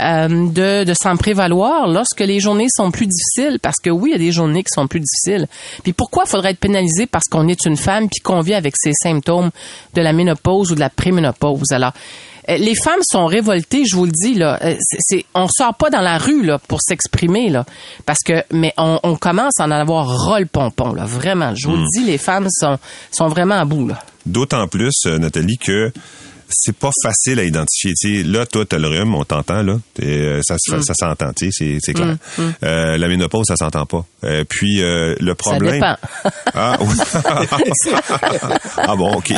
euh, 0.00 0.28
de, 0.28 0.84
de 0.84 0.94
s'en 0.94 1.16
prévaloir 1.16 1.88
lorsque 1.88 2.20
les 2.20 2.40
journées 2.40 2.68
sont 2.74 2.90
plus 2.90 3.06
difficiles, 3.06 3.58
parce 3.60 3.78
que 3.82 3.90
oui, 3.90 4.10
il 4.10 4.12
y 4.12 4.16
a 4.16 4.18
des 4.18 4.32
journées 4.32 4.62
qui 4.62 4.72
sont 4.72 4.86
plus 4.86 5.00
difficiles. 5.00 5.46
Puis 5.82 5.92
pourquoi 5.92 6.26
faudrait 6.26 6.50
être 6.50 6.60
pénalisé 6.60 7.06
parce 7.06 7.24
qu'on 7.30 7.48
est 7.48 7.66
une 7.66 7.76
femme 7.76 8.08
puis 8.08 8.20
qu'on 8.20 8.40
vit 8.40 8.54
avec 8.54 8.74
ces 8.76 8.92
symptômes 8.92 9.50
de 9.94 10.00
la 10.00 10.12
ménopause 10.12 10.72
ou 10.72 10.74
de 10.74 10.80
la 10.80 10.90
préménopause? 10.90 11.72
Alors, 11.72 11.92
euh, 12.48 12.56
les 12.56 12.74
femmes 12.74 13.00
sont 13.02 13.26
révoltées, 13.26 13.84
je 13.84 13.94
vous 13.96 14.06
le 14.06 14.12
dis 14.12 14.34
là. 14.34 14.58
Euh, 14.62 14.76
c'est, 15.00 15.24
on 15.34 15.48
sort 15.48 15.74
pas 15.74 15.90
dans 15.90 16.00
la 16.00 16.18
rue 16.18 16.42
là 16.44 16.58
pour 16.68 16.80
s'exprimer 16.80 17.50
là, 17.50 17.66
parce 18.06 18.20
que 18.24 18.42
mais 18.52 18.72
on, 18.78 18.98
on 19.02 19.16
commence 19.16 19.60
à 19.60 19.64
en 19.64 19.70
avoir 19.70 20.06
ras 20.06 20.40
le 20.40 20.46
pompon 20.46 20.92
là, 20.92 21.04
vraiment. 21.04 21.54
Je 21.54 21.68
vous 21.68 21.76
le 21.76 21.84
dis, 21.94 22.04
les 22.04 22.18
femmes 22.18 22.46
sont 22.50 22.78
sont 23.10 23.28
vraiment 23.28 23.56
à 23.56 23.64
bout 23.64 23.88
là. 23.88 23.98
D'autant 24.24 24.66
plus, 24.68 24.94
Nathalie, 25.06 25.58
que 25.58 25.92
c'est 26.50 26.76
pas 26.76 26.90
facile 27.02 27.38
à 27.40 27.44
identifier. 27.44 27.92
Tu 28.00 28.18
sais, 28.18 28.22
là, 28.24 28.46
toi, 28.46 28.64
t'as 28.66 28.78
le 28.78 28.88
rhume, 28.88 29.14
on 29.14 29.24
t'entend, 29.24 29.62
là. 29.62 29.76
Euh, 30.02 30.40
ça, 30.42 30.56
fait- 30.70 30.82
ça 30.82 30.94
s'entend, 30.94 31.32
tu 31.32 31.46
sais, 31.46 31.50
c'est, 31.52 31.78
c'est 31.80 31.92
clair. 31.94 32.16
Euh, 32.62 32.96
la 32.96 33.08
ménopause, 33.08 33.46
ça 33.46 33.56
s'entend 33.56 33.84
pas. 33.86 34.04
Euh, 34.24 34.44
puis, 34.48 34.82
euh, 34.82 35.14
le 35.20 35.34
problème... 35.34 35.74
dépend. 35.74 35.96
Ah, 36.54 36.78
oui. 36.80 36.96
ah 38.76 38.96
bon, 38.96 39.14
OK. 39.16 39.32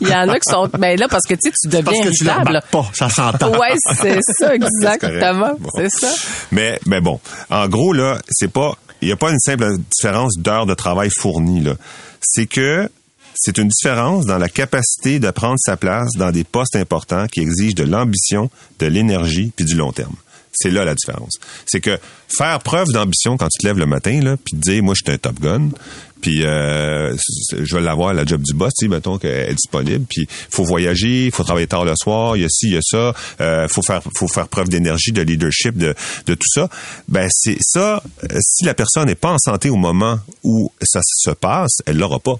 Il 0.00 0.08
y 0.08 0.14
en 0.14 0.28
a 0.28 0.34
qui 0.38 0.50
sont 0.50 0.68
ben 0.78 0.98
là 0.98 1.08
parce 1.08 1.26
que 1.26 1.34
tu 1.34 1.40
sais 1.44 1.50
tu 1.50 1.68
Parce 1.68 1.84
deviens 1.84 2.04
que 2.04 2.16
tu 2.16 2.24
le 2.24 2.60
pas, 2.70 2.90
ça 2.92 3.08
s'entend. 3.08 3.50
Ouais, 3.58 3.74
c'est 3.96 4.18
ça 4.38 4.54
exactement, 4.54 5.54
Bon. 5.58 5.68
c'est 5.74 5.90
ça. 5.90 6.12
Mais, 6.52 6.78
mais 6.86 7.00
bon, 7.00 7.20
en 7.50 7.68
gros, 7.68 7.92
là, 7.92 8.18
c'est 8.28 8.50
pas, 8.52 8.74
il 9.00 9.06
n'y 9.06 9.12
a 9.12 9.16
pas 9.16 9.30
une 9.30 9.38
simple 9.38 9.66
différence 9.90 10.36
d'heures 10.38 10.66
de 10.66 10.74
travail 10.74 11.10
fournies, 11.10 11.60
là. 11.62 11.74
C'est 12.20 12.46
que 12.46 12.88
c'est 13.40 13.56
une 13.56 13.68
différence 13.68 14.26
dans 14.26 14.36
la 14.36 14.50
capacité 14.50 15.18
de 15.18 15.30
prendre 15.30 15.56
sa 15.58 15.78
place 15.78 16.10
dans 16.16 16.30
des 16.30 16.44
postes 16.44 16.76
importants 16.76 17.26
qui 17.26 17.40
exigent 17.40 17.74
de 17.74 17.84
l'ambition, 17.84 18.50
de 18.78 18.86
l'énergie 18.86 19.50
puis 19.56 19.64
du 19.64 19.76
long 19.76 19.92
terme. 19.92 20.14
C'est 20.52 20.70
là 20.70 20.84
la 20.84 20.94
différence. 20.94 21.38
C'est 21.64 21.80
que 21.80 21.98
faire 22.28 22.58
preuve 22.58 22.88
d'ambition 22.88 23.38
quand 23.38 23.48
tu 23.48 23.62
te 23.62 23.66
lèves 23.66 23.78
le 23.78 23.86
matin, 23.86 24.20
là, 24.20 24.36
puis 24.36 24.58
te 24.58 24.60
dire, 24.60 24.82
moi, 24.82 24.94
je 24.94 25.02
suis 25.04 25.14
un 25.14 25.16
top 25.16 25.40
gun, 25.40 25.70
puis 26.20 26.44
euh, 26.44 27.16
je 27.56 27.74
vais 27.74 27.80
l'avoir, 27.80 28.12
la 28.12 28.26
job 28.26 28.42
du 28.42 28.52
boss, 28.52 28.72
tu 28.78 28.84
sais, 28.84 28.90
mettons 28.90 29.16
qu'elle 29.16 29.50
est 29.50 29.54
disponible, 29.54 30.04
puis 30.06 30.26
faut 30.28 30.64
voyager, 30.64 31.26
il 31.26 31.32
faut 31.32 31.44
travailler 31.44 31.66
tard 31.66 31.86
le 31.86 31.94
soir, 31.96 32.36
il 32.36 32.42
y 32.42 32.44
a 32.44 32.48
ci, 32.50 32.66
il 32.66 32.74
y 32.74 32.76
a 32.76 32.82
ça, 32.82 33.14
euh, 33.40 33.68
faut 33.68 33.80
faire 33.80 34.02
faut 34.16 34.28
faire 34.28 34.48
preuve 34.48 34.68
d'énergie, 34.68 35.12
de 35.12 35.22
leadership, 35.22 35.78
de, 35.78 35.94
de 36.26 36.34
tout 36.34 36.48
ça. 36.52 36.68
Ben 37.08 37.26
c'est 37.30 37.56
ça, 37.60 38.02
si 38.40 38.64
la 38.64 38.74
personne 38.74 39.06
n'est 39.06 39.14
pas 39.14 39.30
en 39.32 39.38
santé 39.38 39.70
au 39.70 39.76
moment 39.76 40.18
où 40.42 40.70
ça 40.82 41.00
se 41.02 41.30
passe, 41.30 41.78
elle 41.86 41.96
l'aura 41.96 42.18
pas. 42.18 42.38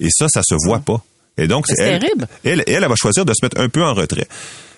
Et 0.00 0.08
ça, 0.10 0.28
ça 0.28 0.42
se 0.42 0.54
voit 0.66 0.80
pas. 0.80 1.02
Et 1.38 1.48
donc, 1.48 1.66
C'est 1.68 1.82
elle, 1.82 2.00
terrible. 2.00 2.28
Elle, 2.44 2.64
elle, 2.66 2.82
elle 2.82 2.88
va 2.88 2.94
choisir 2.96 3.24
de 3.24 3.32
se 3.32 3.44
mettre 3.44 3.60
un 3.60 3.68
peu 3.68 3.82
en 3.84 3.94
retrait. 3.94 4.26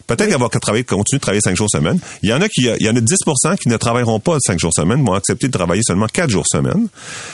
Peut-être 0.08 0.30
qu'elle 0.30 0.40
va 0.40 0.48
travailler, 0.48 0.84
continuer 0.84 1.18
de 1.18 1.22
travailler 1.22 1.42
cinq 1.42 1.54
jours 1.54 1.68
semaine. 1.70 2.00
Il 2.22 2.30
y 2.30 2.32
en 2.32 2.40
a 2.40 2.48
qui, 2.48 2.62
il 2.62 2.82
y 2.84 2.88
en 2.88 2.96
a 2.96 3.00
10% 3.00 3.58
qui 3.58 3.68
ne 3.68 3.76
travailleront 3.76 4.20
pas 4.20 4.38
cinq 4.40 4.58
jours 4.58 4.72
semaine, 4.74 5.04
vont 5.04 5.12
accepter 5.12 5.48
de 5.48 5.52
travailler 5.52 5.82
seulement 5.86 6.06
quatre 6.06 6.30
jours 6.30 6.46
semaine. 6.50 6.88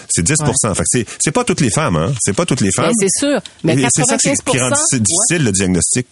C'est 0.08 0.22
10 0.24 0.34
Fait 0.42 0.74
que 0.74 0.82
c'est, 0.86 1.06
c'est 1.22 1.30
pas 1.30 1.44
toutes 1.44 1.60
les 1.60 1.70
femmes, 1.70 1.96
hein. 1.96 2.12
C'est 2.20 2.34
pas 2.34 2.44
toutes 2.44 2.60
les 2.62 2.72
femmes. 2.72 2.86
Ben, 2.86 2.94
c'est 2.98 3.26
sûr, 3.26 3.40
mais 3.62 3.74
Et 3.74 3.86
c'est 3.94 4.04
ça 4.04 4.18
qui, 4.18 4.28
95 4.28 4.38
qui 4.44 4.58
rend 4.58 4.70
difficile, 4.70 5.02
difficile 5.02 5.44
le 5.44 5.52
diagnostic. 5.52 6.06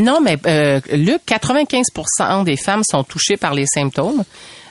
Non, 0.00 0.20
mais 0.20 0.38
euh, 0.46 0.80
Luc, 0.92 1.20
95% 1.28 2.44
des 2.44 2.56
femmes 2.56 2.82
sont 2.88 3.04
touchées 3.04 3.36
par 3.36 3.54
les 3.54 3.66
symptômes 3.72 4.24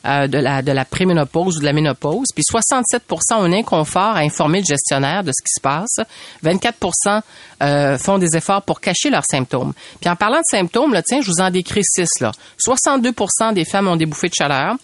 euh, 0.07 0.27
de 0.27 0.37
la 0.37 0.61
de 0.61 0.71
la 0.71 0.85
préménopause 0.85 1.57
ou 1.57 1.59
de 1.59 1.65
la 1.65 1.73
ménopause, 1.73 2.27
puis 2.33 2.43
67% 2.43 2.99
ont 3.33 3.43
un 3.43 3.53
inconfort 3.53 4.15
à 4.15 4.19
informer 4.19 4.59
le 4.59 4.65
gestionnaire 4.65 5.23
de 5.23 5.31
ce 5.31 5.43
qui 5.43 5.51
se 5.55 5.61
passe. 5.61 5.97
24% 6.43 7.21
euh, 7.63 7.97
font 7.97 8.17
des 8.17 8.35
efforts 8.37 8.61
pour 8.61 8.79
cacher 8.79 9.09
leurs 9.09 9.25
symptômes. 9.25 9.73
Puis 9.99 10.09
en 10.09 10.15
parlant 10.15 10.37
de 10.37 10.43
symptômes, 10.49 10.93
là, 10.93 11.01
tiens, 11.01 11.21
je 11.21 11.29
vous 11.31 11.41
en 11.41 11.49
décris 11.49 11.83
six 11.83 12.07
là. 12.21 12.31
62% 12.65 13.53
des 13.53 13.65
femmes 13.65 13.87
ont 13.87 13.95
des 13.95 14.05
bouffées 14.05 14.29
de 14.29 14.33
chaleur, 14.35 14.75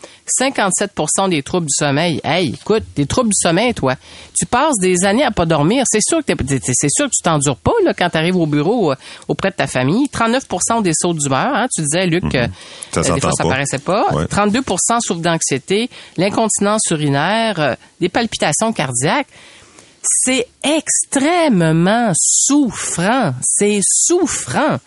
57% 0.42 1.30
des 1.30 1.44
troubles 1.44 1.68
du 1.68 1.74
sommeil. 1.74 2.20
Hey, 2.24 2.54
écoute, 2.54 2.84
des 2.96 3.06
troubles 3.06 3.30
du 3.30 3.40
sommeil, 3.40 3.74
toi. 3.74 3.96
Tu 4.38 4.46
passes 4.46 4.78
des 4.80 5.06
années 5.06 5.24
à 5.24 5.32
pas 5.32 5.46
dormir. 5.46 5.84
C'est 5.88 6.02
sûr 6.02 6.20
que 6.26 6.34
c'est 6.48 6.90
sûr 6.90 7.06
que 7.06 7.12
tu 7.12 7.24
t'endures 7.24 7.58
pas 7.58 7.74
là 7.86 7.94
quand 7.94 8.10
tu 8.10 8.18
arrives 8.18 8.36
au 8.38 8.46
bureau 8.46 8.92
euh, 8.92 8.96
auprès 9.28 9.52
de 9.52 9.56
ta 9.56 9.68
famille. 9.68 10.10
39 10.10 10.44
ont 10.72 10.82
des 10.82 10.94
sauts 10.94 11.14
d'humeur. 11.14 11.54
Hein? 11.56 11.68
Tu 11.74 11.82
disais, 11.82 12.06
Luc, 12.08 12.24
que 12.32 12.44
Mhm. 12.44 12.52
Ça 12.92 13.00
euh, 13.00 13.16
des 13.16 13.22
fois 13.22 13.32
ça 13.38 13.44
pas. 13.44 13.50
paraissait 13.50 13.78
pas. 13.80 14.06
Ouais. 14.14 14.26
32 14.28 14.62
d'anxiété, 15.22 15.90
l'incontinence 16.18 16.82
urinaire, 16.92 17.60
euh, 17.60 17.76
des 18.00 18.10
palpitations 18.10 18.74
cardiaques. 18.74 19.28
C'est 20.02 20.48
extrêmement 20.64 22.12
souffrant. 22.16 23.34
C'est 23.42 23.80
souffrant. 23.82 24.80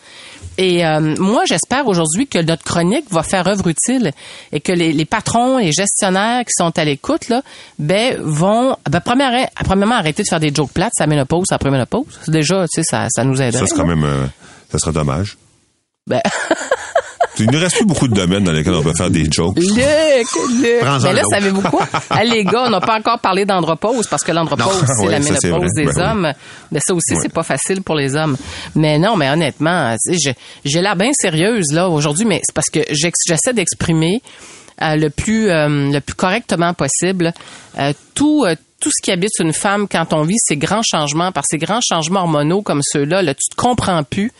Et 0.58 0.86
euh, 0.86 1.14
moi, 1.18 1.42
j'espère 1.46 1.86
aujourd'hui 1.86 2.26
que 2.26 2.38
notre 2.38 2.64
chronique 2.64 3.06
va 3.10 3.22
faire 3.22 3.46
œuvre 3.46 3.68
utile 3.68 4.12
et 4.52 4.60
que 4.60 4.72
les, 4.72 4.92
les 4.92 5.04
patrons, 5.04 5.58
les 5.58 5.72
gestionnaires 5.72 6.44
qui 6.44 6.52
sont 6.56 6.76
à 6.78 6.84
l'écoute, 6.84 7.28
là, 7.28 7.42
ben, 7.78 8.16
vont, 8.22 8.76
ben, 8.90 9.00
premièrement, 9.00 9.46
premièrement, 9.64 9.96
arrêter 9.96 10.22
de 10.22 10.28
faire 10.28 10.40
des 10.40 10.54
jokes 10.54 10.72
plates, 10.72 10.92
ça 10.96 11.06
ménopause, 11.06 11.48
après 11.50 11.70
ménopause. 11.70 12.20
Déjà, 12.28 12.66
tu 12.68 12.82
sais, 12.82 12.82
ça, 12.82 13.06
ça 13.10 13.24
nous 13.24 13.40
aide. 13.40 13.54
Ça, 13.54 13.66
c'est 13.66 13.74
quand 13.74 13.86
même, 13.86 14.04
euh, 14.04 14.26
ça 14.70 14.78
serait 14.78 14.92
dommage. 14.92 15.36
Ben, 16.06 16.22
Il 17.38 17.50
ne 17.50 17.58
reste 17.58 17.76
plus 17.76 17.86
beaucoup 17.86 18.08
de 18.08 18.14
domaines 18.14 18.44
dans 18.44 18.52
lesquels 18.52 18.74
on 18.74 18.82
peut 18.82 18.94
faire 18.96 19.10
des 19.10 19.26
jokes. 19.30 19.56
Luc, 19.58 19.68
Luc. 19.74 20.82
Mais 21.02 21.12
là, 21.12 21.22
savez-vous 21.30 21.62
quoi? 21.62 21.86
Les 22.24 22.44
gars, 22.44 22.64
on 22.66 22.70
n'a 22.70 22.80
pas 22.80 22.98
encore 22.98 23.18
parlé 23.20 23.44
d'andropause 23.44 24.06
parce 24.06 24.22
que 24.24 24.32
l'andropause, 24.32 24.84
c'est 25.00 25.06
la 25.08 25.18
ménopause 25.20 25.72
des 25.74 25.84
Ben 25.84 25.92
oui. 25.94 26.02
hommes. 26.02 26.32
Mais 26.72 26.80
ça 26.80 26.94
aussi, 26.94 27.14
c'est 27.20 27.32
pas 27.32 27.42
facile 27.42 27.82
pour 27.82 27.94
les 27.94 28.16
hommes. 28.16 28.36
Mais 28.74 28.98
non, 28.98 29.16
mais 29.16 29.30
honnêtement, 29.30 29.94
j'ai 30.64 30.80
l'air 30.80 30.96
bien 30.96 31.10
sérieuse 31.12 31.72
là 31.72 31.88
aujourd'hui, 31.88 32.24
mais 32.24 32.40
c'est 32.44 32.54
parce 32.54 32.70
que 32.70 32.80
j'essaie 32.90 33.52
d'exprimer 33.52 34.22
euh, 34.82 34.96
le 34.96 35.08
plus 35.08 35.48
euh, 35.48 35.90
le 35.90 36.00
plus 36.00 36.14
correctement 36.14 36.74
possible 36.74 37.32
euh, 37.78 37.92
tout 38.14 38.44
euh, 38.46 38.54
tout 38.80 38.90
ce 38.90 39.02
qui 39.02 39.10
habite 39.10 39.32
une 39.40 39.52
femme 39.52 39.88
quand 39.88 40.12
on 40.12 40.22
vit 40.22 40.36
ces 40.38 40.56
grands 40.56 40.82
changements, 40.82 41.32
par 41.32 41.44
ces 41.48 41.58
grands 41.58 41.80
changements 41.80 42.20
hormonaux 42.20 42.62
comme 42.62 42.80
ceux-là, 42.82 43.22
là, 43.22 43.34
tu 43.34 43.48
te 43.50 43.56
comprends 43.56 44.02
plus, 44.04 44.32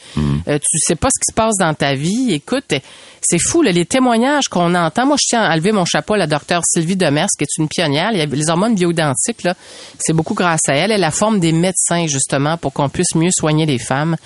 Euh, 0.49 0.59
tu 0.59 0.79
sais 0.79 0.95
pas 0.95 1.09
ce 1.09 1.19
qui 1.19 1.33
se 1.33 1.35
passe 1.35 1.57
dans 1.59 1.75
ta 1.75 1.95
vie. 1.95 2.33
Écoute, 2.33 2.73
c'est 3.21 3.39
fou, 3.39 3.63
là, 3.63 3.73
les 3.73 3.85
témoignages 3.87 4.45
qu'on 4.49 4.75
entend. 4.75 5.07
Moi, 5.07 5.17
je 5.19 5.27
tiens 5.29 5.43
à 5.43 5.57
lever 5.57 5.73
mon 5.73 5.85
chapeau 5.85 6.15
à 6.15 6.19
la 6.19 6.27
docteure 6.29 6.63
Sylvie 6.65 6.95
Demers, 6.97 7.27
qui 7.37 7.45
est 7.45 7.59
une 7.59 7.69
pionnière. 7.69 8.11
Il 8.13 8.19
y 8.19 8.21
a 8.21 8.27
les 8.27 8.49
hormones 8.51 8.75
bioidentiques, 8.75 9.43
là, 9.43 9.55
c'est 9.99 10.13
beaucoup 10.13 10.35
grâce 10.35 10.69
à 10.69 10.75
elle. 10.75 10.93
Elle 10.93 11.01
la 11.01 11.11
forme 11.11 11.41
des 11.41 11.53
médecins, 11.53 12.07
justement, 12.07 12.57
pour 12.57 12.73
qu'on 12.73 12.89
puisse 12.89 13.15
mieux 13.17 13.31
soigner 13.33 13.67
les 13.67 13.79
femmes. 13.79 14.17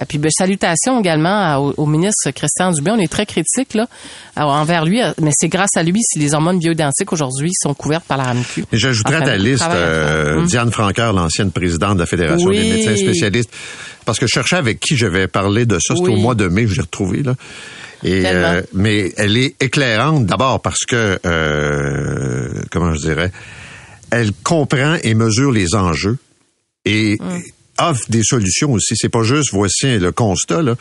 Et 0.00 0.04
puis, 0.04 0.18
ben, 0.18 0.30
salutations 0.30 1.00
également 1.00 1.56
au, 1.58 1.74
au 1.78 1.86
ministre 1.86 2.30
Christian 2.32 2.70
Dubé. 2.72 2.90
On 2.90 2.98
est 2.98 3.10
très 3.10 3.24
critique 3.26 3.74
là, 3.74 3.86
envers 4.36 4.84
lui, 4.84 5.00
mais 5.20 5.30
c'est 5.34 5.48
grâce 5.48 5.76
à 5.76 5.82
lui 5.82 6.00
si 6.02 6.18
les 6.18 6.34
hormones 6.34 6.58
bioidentiques 6.58 7.12
aujourd'hui 7.12 7.50
sont 7.62 7.72
couvertes 7.74 8.04
par 8.04 8.18
la 8.18 8.24
RAMQ. 8.24 8.64
Et 8.72 8.76
j'ajouterais 8.76 9.16
à 9.16 9.22
ta 9.22 9.36
liste 9.36 9.64
euh, 9.70 10.36
Hum. 10.38 10.46
Diane 10.46 10.70
Francaire, 10.70 11.12
l'ancienne 11.12 11.50
présidente 11.50 11.94
de 11.94 12.00
la 12.00 12.06
Fédération 12.06 12.48
Oui. 12.48 12.58
des 12.60 12.76
médecins 12.76 12.96
spécialistes. 12.96 13.50
Parce 14.04 14.18
que 14.18 14.26
je 14.26 14.32
cherchais 14.32 14.56
avec 14.56 14.80
qui 14.80 14.96
je 14.96 15.06
vais 15.06 15.26
parler 15.28 15.66
de 15.66 15.78
ça. 15.78 15.94
C'était 15.96 16.10
au 16.10 16.16
mois 16.16 16.34
de 16.34 16.46
mai, 16.48 16.66
je 16.66 16.74
l'ai 16.76 16.82
retrouvé. 16.82 17.22
Là. 17.22 17.34
Et, 18.04 18.22
euh, 18.26 18.60
mais 18.74 19.12
elle 19.16 19.36
est 19.36 19.54
éclairante 19.62 20.26
d'abord 20.26 20.60
parce 20.60 20.84
que, 20.84 21.18
euh, 21.26 22.50
comment 22.70 22.94
je 22.94 23.00
dirais, 23.00 23.32
elle 24.10 24.30
comprend 24.44 24.96
et 25.02 25.14
mesure 25.14 25.50
les 25.50 25.74
enjeux. 25.74 26.18
Et 26.84 27.16
Hum. 27.20 27.40
Offre 27.78 28.04
des 28.08 28.22
solutions 28.22 28.72
aussi. 28.72 28.94
C'est 28.96 29.08
pas 29.08 29.22
juste 29.22 29.50
voici 29.52 29.98
le 29.98 30.12
constat 30.12 30.62
là. 30.62 30.74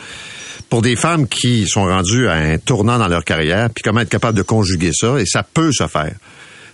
Pour 0.69 0.81
des 0.81 0.95
femmes 0.95 1.27
qui 1.27 1.67
sont 1.67 1.85
rendues 1.85 2.27
à 2.27 2.33
un 2.33 2.57
tournant 2.57 2.97
dans 2.97 3.07
leur 3.07 3.23
carrière, 3.23 3.69
puis 3.69 3.83
comment 3.83 3.99
être 3.99 4.09
capable 4.09 4.37
de 4.37 4.43
conjuguer 4.43 4.91
ça, 4.93 5.19
et 5.19 5.25
ça 5.25 5.43
peut 5.43 5.71
se 5.71 5.87
faire. 5.87 6.15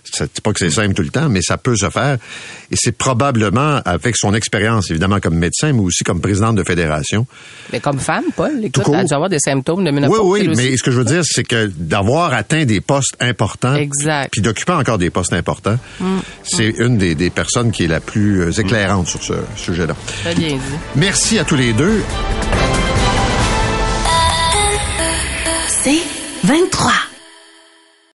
C'est 0.04 0.40
pas 0.40 0.52
que 0.52 0.58
c'est 0.58 0.70
simple 0.70 0.94
tout 0.94 1.02
le 1.02 1.10
temps, 1.10 1.28
mais 1.28 1.40
ça 1.42 1.56
peut 1.56 1.76
se 1.76 1.88
faire. 1.88 2.18
Et 2.70 2.76
c'est 2.76 2.92
probablement 2.92 3.80
avec 3.84 4.16
son 4.16 4.34
expérience, 4.34 4.90
évidemment, 4.90 5.20
comme 5.20 5.36
médecin, 5.36 5.72
mais 5.72 5.80
aussi 5.80 6.02
comme 6.04 6.20
présidente 6.20 6.56
de 6.56 6.64
fédération. 6.64 7.26
Mais 7.72 7.78
comme 7.80 7.98
femme, 8.00 8.24
Paul, 8.36 8.50
écoute, 8.64 8.82
court. 8.82 8.94
elle 8.96 9.02
a 9.02 9.04
dû 9.04 9.14
avoir 9.14 9.30
des 9.30 9.38
symptômes 9.38 9.84
de 9.84 9.90
Oui, 9.90 9.94
ménopause. 9.94 10.20
oui, 10.24 10.48
aussi. 10.48 10.56
mais 10.70 10.76
ce 10.76 10.82
que 10.82 10.90
je 10.90 10.98
veux 10.98 11.04
dire, 11.04 11.22
c'est 11.24 11.44
que 11.44 11.66
d'avoir 11.76 12.32
atteint 12.34 12.64
des 12.64 12.80
postes 12.80 13.14
importants, 13.20 13.74
Exact. 13.76 14.30
puis 14.32 14.42
d'occuper 14.42 14.72
encore 14.72 14.98
des 14.98 15.10
postes 15.10 15.32
importants, 15.32 15.78
Mm. 16.00 16.18
c'est 16.42 16.68
une 16.78 16.98
des, 16.98 17.14
des 17.14 17.30
personnes 17.30 17.70
qui 17.70 17.84
est 17.84 17.88
la 17.88 18.00
plus 18.00 18.40
euh, 18.42 18.50
éclairante 18.50 19.06
sur 19.06 19.22
ce 19.22 19.34
sujet-là. 19.56 19.94
Très 20.22 20.34
bien 20.34 20.56
dit. 20.56 20.60
Merci 20.96 21.38
à 21.38 21.44
tous 21.44 21.56
les 21.56 21.72
deux. 21.72 22.02
C'est 25.68 26.02
23. 26.44 26.92